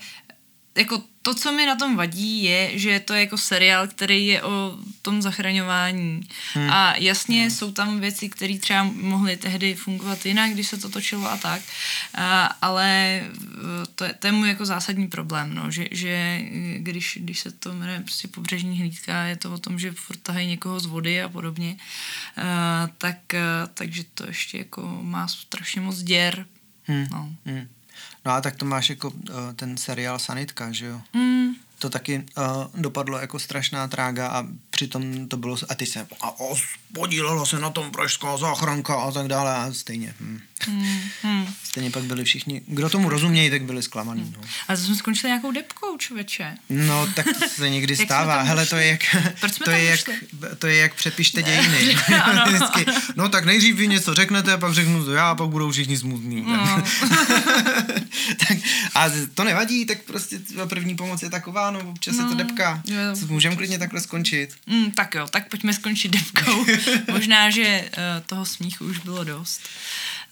jako 0.76 1.02
to, 1.22 1.34
co 1.34 1.52
mi 1.52 1.66
na 1.66 1.76
tom 1.76 1.96
vadí, 1.96 2.42
je, 2.42 2.78
že 2.78 3.00
to 3.00 3.14
je 3.14 3.20
jako 3.20 3.38
seriál, 3.38 3.88
který 3.88 4.26
je 4.26 4.42
o 4.42 4.78
tom 5.02 5.22
zachraňování. 5.22 6.20
Hmm. 6.54 6.70
A 6.70 6.94
jasně 6.96 7.40
hmm. 7.40 7.50
jsou 7.50 7.72
tam 7.72 8.00
věci, 8.00 8.28
které 8.28 8.58
třeba 8.58 8.82
mohly 8.82 9.36
tehdy 9.36 9.74
fungovat 9.74 10.26
jinak, 10.26 10.50
když 10.50 10.68
se 10.68 10.76
to 10.76 10.88
točilo 10.88 11.30
a 11.30 11.36
tak, 11.36 11.62
a, 12.14 12.44
ale 12.62 12.86
e, 12.88 13.30
to 13.94 14.04
je, 14.04 14.14
to 14.14 14.26
je 14.26 14.32
můj 14.32 14.48
jako 14.48 14.66
zásadní 14.66 15.08
problém, 15.08 15.54
no, 15.54 15.70
že, 15.70 15.88
že 15.90 16.42
když, 16.76 17.18
když 17.20 17.40
se 17.40 17.50
to 17.50 17.72
jmenuje 17.72 18.00
prostě 18.00 18.28
pobřežní 18.28 18.78
hlídka, 18.78 19.24
je 19.24 19.36
to 19.36 19.52
o 19.52 19.58
tom, 19.58 19.78
že 19.78 19.92
furt 19.92 20.16
tahají 20.22 20.48
někoho 20.48 20.80
z 20.80 20.86
vody 20.86 21.22
a 21.22 21.28
podobně, 21.28 21.76
a, 22.36 22.88
tak, 22.98 23.34
a, 23.34 23.66
takže 23.74 24.04
to 24.14 24.26
ještě 24.26 24.58
jako 24.58 24.98
má 25.02 25.28
strašně 25.28 25.80
moc 25.80 26.02
děr. 26.02 26.46
Hmm. 26.84 27.06
No. 27.12 27.30
Hmm. 27.44 27.68
No 28.24 28.32
a 28.32 28.40
tak 28.40 28.56
to 28.56 28.64
máš 28.64 28.90
jako 28.90 29.08
uh, 29.08 29.16
ten 29.56 29.76
seriál 29.76 30.18
Sanitka, 30.18 30.72
že 30.72 30.86
jo? 30.86 31.00
Mm. 31.12 31.50
To 31.78 31.90
taky 31.90 32.24
uh, 32.38 32.44
dopadlo 32.74 33.18
jako 33.18 33.38
strašná 33.38 33.88
trága 33.88 34.28
a 34.28 34.46
přitom 34.82 35.28
to 35.28 35.36
bylo, 35.36 35.56
a 35.68 35.74
ty 35.74 35.86
se, 35.86 36.06
a 36.20 36.40
os, 36.40 36.62
podílelo 36.92 37.46
se 37.46 37.58
na 37.58 37.70
tom 37.70 37.90
pražská 37.90 38.36
záchranka 38.36 38.94
a 38.94 39.12
tak 39.12 39.28
dále 39.28 39.54
a 39.54 39.72
stejně. 39.72 40.14
Hm. 40.20 40.40
Mm, 40.68 41.00
mm. 41.24 41.46
Stejně 41.64 41.90
pak 41.90 42.02
byli 42.02 42.24
všichni, 42.24 42.62
kdo 42.66 42.90
tomu 42.90 43.08
rozumějí, 43.08 43.50
tak 43.50 43.62
byli 43.62 43.82
zklamaný. 43.82 44.22
Mm. 44.22 44.34
No. 44.36 44.48
A 44.68 44.76
to 44.76 44.82
jsme 44.82 44.94
skončili 44.94 45.30
nějakou 45.30 45.52
depkou, 45.52 45.96
člověče. 45.96 46.54
No, 46.68 47.08
tak 47.14 47.26
to 47.26 47.48
se 47.48 47.70
někdy 47.70 47.96
stává. 48.04 48.42
Hele, 48.42 48.66
to 48.66 48.76
je 48.76 48.86
jak, 48.86 49.00
to 49.64 49.70
je 49.70 49.84
jak, 49.84 50.00
to 50.58 50.66
je 50.66 50.76
jak 50.76 50.94
přepište 50.94 51.42
dějiny. 51.42 51.96
No 53.16 53.28
tak 53.28 53.44
nejdřív 53.44 53.76
vy 53.76 53.88
něco 53.88 54.14
řeknete, 54.14 54.52
a 54.52 54.58
pak 54.58 54.74
řeknu 54.74 55.04
to 55.04 55.12
já, 55.12 55.30
a 55.30 55.34
pak 55.34 55.48
budou 55.48 55.70
všichni 55.70 55.98
smutní. 55.98 56.42
No. 56.42 56.82
tak, 58.48 58.58
a 58.94 59.10
to 59.34 59.44
nevadí, 59.44 59.86
tak 59.86 60.02
prostě 60.02 60.40
první 60.68 60.94
pomoc 60.94 61.22
je 61.22 61.30
taková, 61.30 61.70
no 61.70 61.80
občas 61.90 62.16
no, 62.16 62.22
je 62.22 62.28
to 62.28 62.34
depka. 62.34 62.82
Můžeme 63.26 63.56
klidně 63.56 63.78
takhle 63.78 64.00
skončit. 64.00 64.54
Mm, 64.72 64.90
tak 64.90 65.14
jo, 65.14 65.26
tak 65.30 65.48
pojďme 65.48 65.72
skončit 65.72 66.08
depkou. 66.08 66.66
Možná, 67.12 67.50
že 67.50 67.90
uh, 67.90 68.26
toho 68.26 68.46
smíchu 68.46 68.84
už 68.84 68.98
bylo 68.98 69.24
dost 69.24 69.60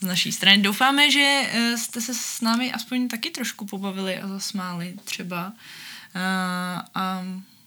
z 0.00 0.06
naší 0.06 0.32
strany. 0.32 0.62
Doufáme, 0.62 1.10
že 1.10 1.42
uh, 1.42 1.78
jste 1.78 2.00
se 2.00 2.14
s 2.14 2.40
námi 2.40 2.72
aspoň 2.72 3.08
taky 3.08 3.30
trošku 3.30 3.66
pobavili 3.66 4.18
a 4.18 4.28
zasmáli 4.28 4.94
třeba. 5.04 5.46
Uh, 5.46 5.52
a 6.94 7.24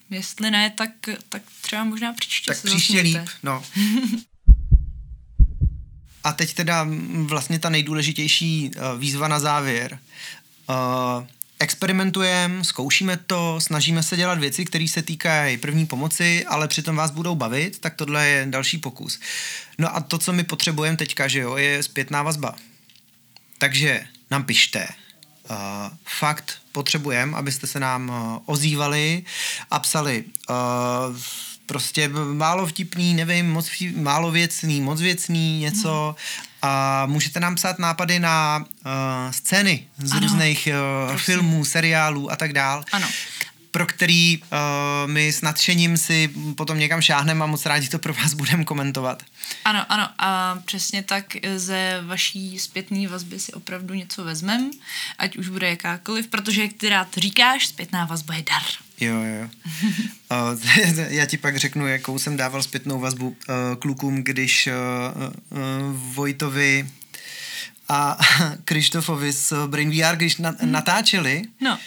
jestli 0.09 0.51
ne, 0.51 0.69
tak, 0.69 0.91
tak 1.29 1.41
třeba 1.61 1.83
možná 1.83 2.13
příště 2.13 2.51
Tak 2.51 2.63
příště 2.63 3.01
líp, 3.01 3.29
no. 3.43 3.63
a 6.23 6.33
teď 6.33 6.53
teda 6.53 6.87
vlastně 7.23 7.59
ta 7.59 7.69
nejdůležitější 7.69 8.71
uh, 8.75 8.99
výzva 8.99 9.27
na 9.27 9.39
závěr. 9.39 9.99
Uh, 10.69 11.27
experimentujeme, 11.59 12.63
zkoušíme 12.63 13.17
to, 13.17 13.61
snažíme 13.61 14.03
se 14.03 14.17
dělat 14.17 14.39
věci, 14.39 14.65
které 14.65 14.87
se 14.87 15.01
týkají 15.01 15.57
první 15.57 15.85
pomoci, 15.85 16.45
ale 16.45 16.67
přitom 16.67 16.95
vás 16.95 17.11
budou 17.11 17.35
bavit, 17.35 17.79
tak 17.79 17.95
tohle 17.95 18.27
je 18.27 18.45
další 18.49 18.77
pokus. 18.77 19.19
No 19.77 19.95
a 19.95 19.99
to, 19.99 20.17
co 20.17 20.33
my 20.33 20.43
potřebujeme 20.43 20.97
teďka, 20.97 21.27
že 21.27 21.39
jo, 21.39 21.57
je 21.57 21.83
zpětná 21.83 22.23
vazba. 22.23 22.55
Takže 23.57 24.03
nám 24.31 24.43
pište. 24.43 24.87
Uh, 25.49 25.57
fakt 26.19 26.53
potřebujeme, 26.71 27.37
abyste 27.37 27.67
se 27.67 27.79
nám 27.79 28.09
uh, 28.09 28.15
ozývali 28.45 29.23
a 29.71 29.79
psali 29.79 30.23
uh, 30.49 30.55
prostě 31.65 32.07
málo 32.33 32.67
vtipný, 32.67 33.13
nevím, 33.13 33.51
moc 33.51 33.67
vtip, 33.67 33.95
málo 33.97 34.31
věcný, 34.31 34.81
moc 34.81 35.01
věcný, 35.01 35.59
něco 35.59 36.15
a 36.63 37.05
můžete 37.05 37.39
nám 37.39 37.55
psát 37.55 37.79
nápady 37.79 38.19
na 38.19 38.65
uh, 38.85 39.31
scény 39.31 39.87
z 39.97 40.11
ano. 40.11 40.21
různých 40.21 40.69
uh, 41.11 41.17
filmů, 41.17 41.65
seriálů 41.65 42.31
a 42.31 42.35
tak 42.35 42.53
dál. 42.53 42.83
Ano. 42.91 43.07
pro 43.71 43.85
který 43.85 44.37
uh, 44.41 45.11
my 45.11 45.27
s 45.27 45.41
nadšením 45.41 45.97
si 45.97 46.29
potom 46.57 46.79
někam 46.79 47.01
šáhneme 47.01 47.43
a 47.43 47.47
moc 47.47 47.65
rádi 47.65 47.89
to 47.89 47.99
pro 47.99 48.13
vás 48.13 48.33
budeme 48.33 48.63
komentovat. 48.63 49.23
Ano, 49.65 49.85
ano, 49.89 50.09
a 50.17 50.59
přesně 50.65 51.03
tak 51.03 51.25
ze 51.55 52.01
vaší 52.05 52.59
zpětné 52.59 53.07
vazby 53.07 53.39
si 53.39 53.53
opravdu 53.53 53.93
něco 53.93 54.23
vezmem, 54.23 54.71
ať 55.17 55.37
už 55.37 55.49
bude 55.49 55.69
jakákoliv, 55.69 56.27
protože 56.27 56.61
jak 56.61 56.73
ty 56.73 56.89
rád 56.89 57.07
říkáš, 57.17 57.67
zpětná 57.67 58.05
vazba 58.05 58.35
je 58.35 58.43
dar. 58.43 58.82
Jo, 58.99 59.15
jo. 59.23 59.49
uh, 60.31 60.59
já 61.09 61.25
ti 61.25 61.37
pak 61.37 61.57
řeknu, 61.57 61.87
jakou 61.87 62.19
jsem 62.19 62.37
dával 62.37 62.63
zpětnou 62.63 62.99
vazbu 62.99 63.27
uh, 63.27 63.35
klukům, 63.79 64.23
když 64.23 64.67
uh, 64.67 65.53
Vojtovi 66.13 66.87
a 67.89 68.17
Krištofovi 68.65 69.31
z 69.31 69.53
Brain 69.67 69.91
VR, 69.91 70.15
když 70.15 70.39
hmm. 70.39 70.55
natáčeli, 70.63 71.41
no. 71.61 71.79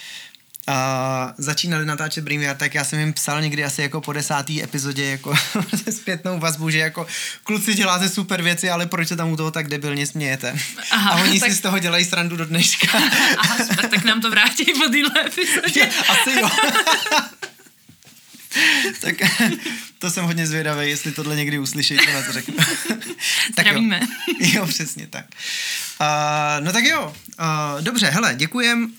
A 0.66 1.34
začínali 1.38 1.86
natáčet 1.86 2.24
VR, 2.24 2.54
tak 2.56 2.74
já 2.74 2.84
jsem 2.84 2.98
jim 2.98 3.12
psal 3.12 3.42
někdy 3.42 3.64
asi 3.64 3.82
jako 3.82 4.00
po 4.00 4.12
desátý 4.12 4.62
epizodě 4.62 5.04
jako 5.04 5.34
zpětnou 5.90 6.38
vazbu, 6.38 6.70
že 6.70 6.78
jako 6.78 7.06
kluci 7.42 7.74
děláte 7.74 8.08
super 8.08 8.42
věci, 8.42 8.70
ale 8.70 8.86
proč 8.86 9.08
se 9.08 9.16
tam 9.16 9.30
u 9.30 9.36
toho 9.36 9.50
tak 9.50 9.68
debilně 9.68 10.06
smějete? 10.06 10.58
Aha, 10.90 11.10
a 11.10 11.22
oni 11.22 11.40
tak... 11.40 11.50
si 11.50 11.56
z 11.56 11.60
toho 11.60 11.78
dělají 11.78 12.04
srandu 12.04 12.36
do 12.36 12.44
dneška. 12.44 12.98
Aha, 13.38 13.56
super, 13.64 13.88
tak 13.88 14.04
nám 14.04 14.20
to 14.20 14.30
vrátí 14.30 14.64
po 14.64 14.88
téhle 14.88 15.26
epizodě. 15.26 15.90
asi 16.08 16.40
jo. 16.40 16.50
tak 19.00 19.14
to 19.98 20.10
jsem 20.10 20.24
hodně 20.24 20.46
zvědavý, 20.46 20.88
jestli 20.88 21.12
tohle 21.12 21.36
někdy 21.36 21.58
uslyší, 21.58 21.96
co 21.96 22.12
na 22.12 22.22
to 22.22 22.32
řeknu. 22.32 22.54
tak. 23.54 23.66
Jo. 23.66 23.82
jo, 24.38 24.66
přesně 24.66 25.06
tak. 25.06 25.24
Uh, 26.00 26.64
no 26.64 26.72
tak 26.72 26.84
jo, 26.84 27.14
uh, 27.40 27.82
dobře, 27.82 28.06
hele, 28.06 28.34
děkujem. 28.34 28.84
Uh, 28.84 28.90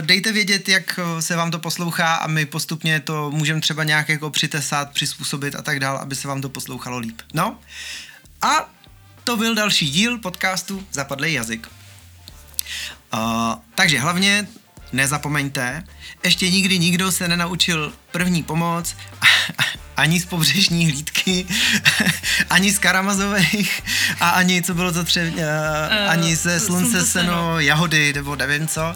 dejte 0.00 0.32
vědět, 0.32 0.68
jak 0.68 1.00
se 1.20 1.36
vám 1.36 1.50
to 1.50 1.58
poslouchá 1.58 2.14
a 2.14 2.26
my 2.26 2.46
postupně 2.46 3.00
to 3.00 3.30
můžeme 3.30 3.60
třeba 3.60 3.84
nějak 3.84 4.08
jako 4.08 4.30
přitesat, 4.30 4.90
přizpůsobit 4.92 5.54
a 5.54 5.62
tak 5.62 5.80
dál, 5.80 5.96
aby 5.96 6.14
se 6.14 6.28
vám 6.28 6.40
to 6.40 6.48
poslouchalo 6.48 6.98
líp. 6.98 7.20
No 7.34 7.58
a 8.42 8.70
to 9.24 9.36
byl 9.36 9.54
další 9.54 9.90
díl 9.90 10.18
podcastu 10.18 10.86
Zapadlej 10.92 11.32
jazyk. 11.32 11.68
Uh, 13.14 13.20
takže 13.74 13.98
hlavně 13.98 14.48
nezapomeňte, 14.92 15.84
ještě 16.24 16.50
nikdy 16.50 16.78
nikdo 16.78 17.12
se 17.12 17.28
nenaučil 17.28 17.92
první 18.10 18.42
pomoc 18.42 18.96
ani 19.96 20.20
z 20.20 20.24
pobřežní 20.24 20.90
hlídky, 20.90 21.11
ani 22.50 22.72
z 22.72 22.78
Karamazových 22.78 23.82
a 24.20 24.30
ani, 24.30 24.62
co 24.62 24.74
bylo 24.74 24.92
to 24.92 25.04
tře, 25.04 25.32
uh, 25.36 25.42
ani 26.08 26.36
ze 26.36 26.60
slunce, 26.60 27.06
seno, 27.06 27.60
jahody, 27.60 28.12
nebo 28.12 28.36
nevím 28.36 28.68
co. 28.68 28.94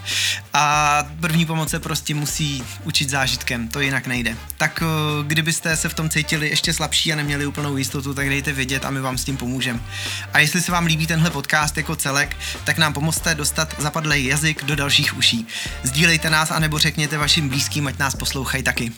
A 0.52 1.04
první 1.20 1.46
pomoc 1.46 1.70
se 1.70 1.80
prostě 1.80 2.14
musí 2.14 2.62
učit 2.84 3.10
zážitkem, 3.10 3.68
to 3.68 3.80
jinak 3.80 4.06
nejde. 4.06 4.36
Tak 4.56 4.82
uh, 4.82 5.26
kdybyste 5.26 5.76
se 5.76 5.88
v 5.88 5.94
tom 5.94 6.10
cítili 6.10 6.48
ještě 6.48 6.72
slabší 6.72 7.12
a 7.12 7.16
neměli 7.16 7.46
úplnou 7.46 7.76
jistotu, 7.76 8.14
tak 8.14 8.28
dejte 8.28 8.52
vědět 8.52 8.84
a 8.84 8.90
my 8.90 9.00
vám 9.00 9.18
s 9.18 9.24
tím 9.24 9.36
pomůžeme. 9.36 9.80
A 10.32 10.38
jestli 10.38 10.62
se 10.62 10.72
vám 10.72 10.86
líbí 10.86 11.06
tenhle 11.06 11.30
podcast 11.30 11.76
jako 11.76 11.96
celek, 11.96 12.36
tak 12.64 12.78
nám 12.78 12.92
pomozte 12.92 13.34
dostat 13.34 13.74
zapadlej 13.78 14.24
jazyk 14.24 14.64
do 14.64 14.76
dalších 14.76 15.16
uší. 15.16 15.46
Sdílejte 15.82 16.30
nás 16.30 16.50
anebo 16.50 16.78
řekněte 16.78 17.18
vašim 17.18 17.48
blízkým, 17.48 17.86
ať 17.86 17.98
nás 17.98 18.14
poslouchají 18.14 18.62
taky. 18.62 18.92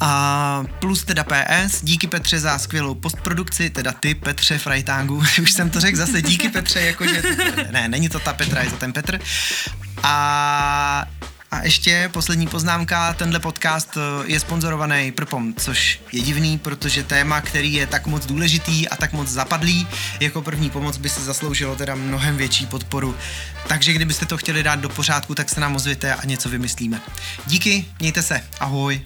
A 0.00 0.64
plus 0.78 1.04
teda 1.04 1.24
PS, 1.24 1.82
díky 1.82 2.06
Petře 2.18 2.40
za 2.40 2.58
skvělou 2.58 2.94
postprodukci, 2.94 3.70
teda 3.70 3.92
ty 3.92 4.14
Petře 4.14 4.58
Frajtágu, 4.58 5.16
už 5.42 5.52
jsem 5.52 5.70
to 5.70 5.80
řekl 5.80 5.96
zase, 5.96 6.22
díky 6.22 6.48
Petře, 6.48 6.80
jakože, 6.80 7.22
ne, 7.70 7.88
není 7.88 8.08
to 8.08 8.18
ta 8.18 8.32
Petra, 8.32 8.62
je 8.62 8.70
to 8.70 8.76
ten 8.76 8.92
Petr. 8.92 9.20
A 10.02 11.06
a 11.50 11.64
ještě 11.64 12.10
poslední 12.12 12.46
poznámka, 12.46 13.12
tenhle 13.12 13.40
podcast 13.40 13.96
eh, 13.96 14.00
je 14.26 14.40
sponzorovaný 14.40 15.12
Prpom, 15.12 15.54
což 15.54 16.00
je 16.12 16.20
divný, 16.20 16.58
protože 16.58 17.02
téma, 17.02 17.40
který 17.40 17.74
je 17.74 17.86
tak 17.86 18.06
moc 18.06 18.26
důležitý 18.26 18.88
a 18.88 18.96
tak 18.96 19.12
moc 19.12 19.28
zapadlý, 19.28 19.88
jako 20.20 20.42
první 20.42 20.70
pomoc 20.70 20.96
by 20.96 21.08
se 21.08 21.24
zasloužilo 21.24 21.76
teda 21.76 21.94
mnohem 21.94 22.36
větší 22.36 22.66
podporu. 22.66 23.14
Takže 23.68 23.92
kdybyste 23.92 24.26
to 24.26 24.36
chtěli 24.36 24.62
dát 24.62 24.80
do 24.80 24.88
pořádku, 24.88 25.34
tak 25.34 25.48
se 25.48 25.60
nám 25.60 25.76
ozvěte 25.76 26.14
a 26.14 26.26
něco 26.26 26.48
vymyslíme. 26.48 27.00
Díky, 27.46 27.86
mějte 28.00 28.22
se, 28.22 28.42
ahoj. 28.60 29.00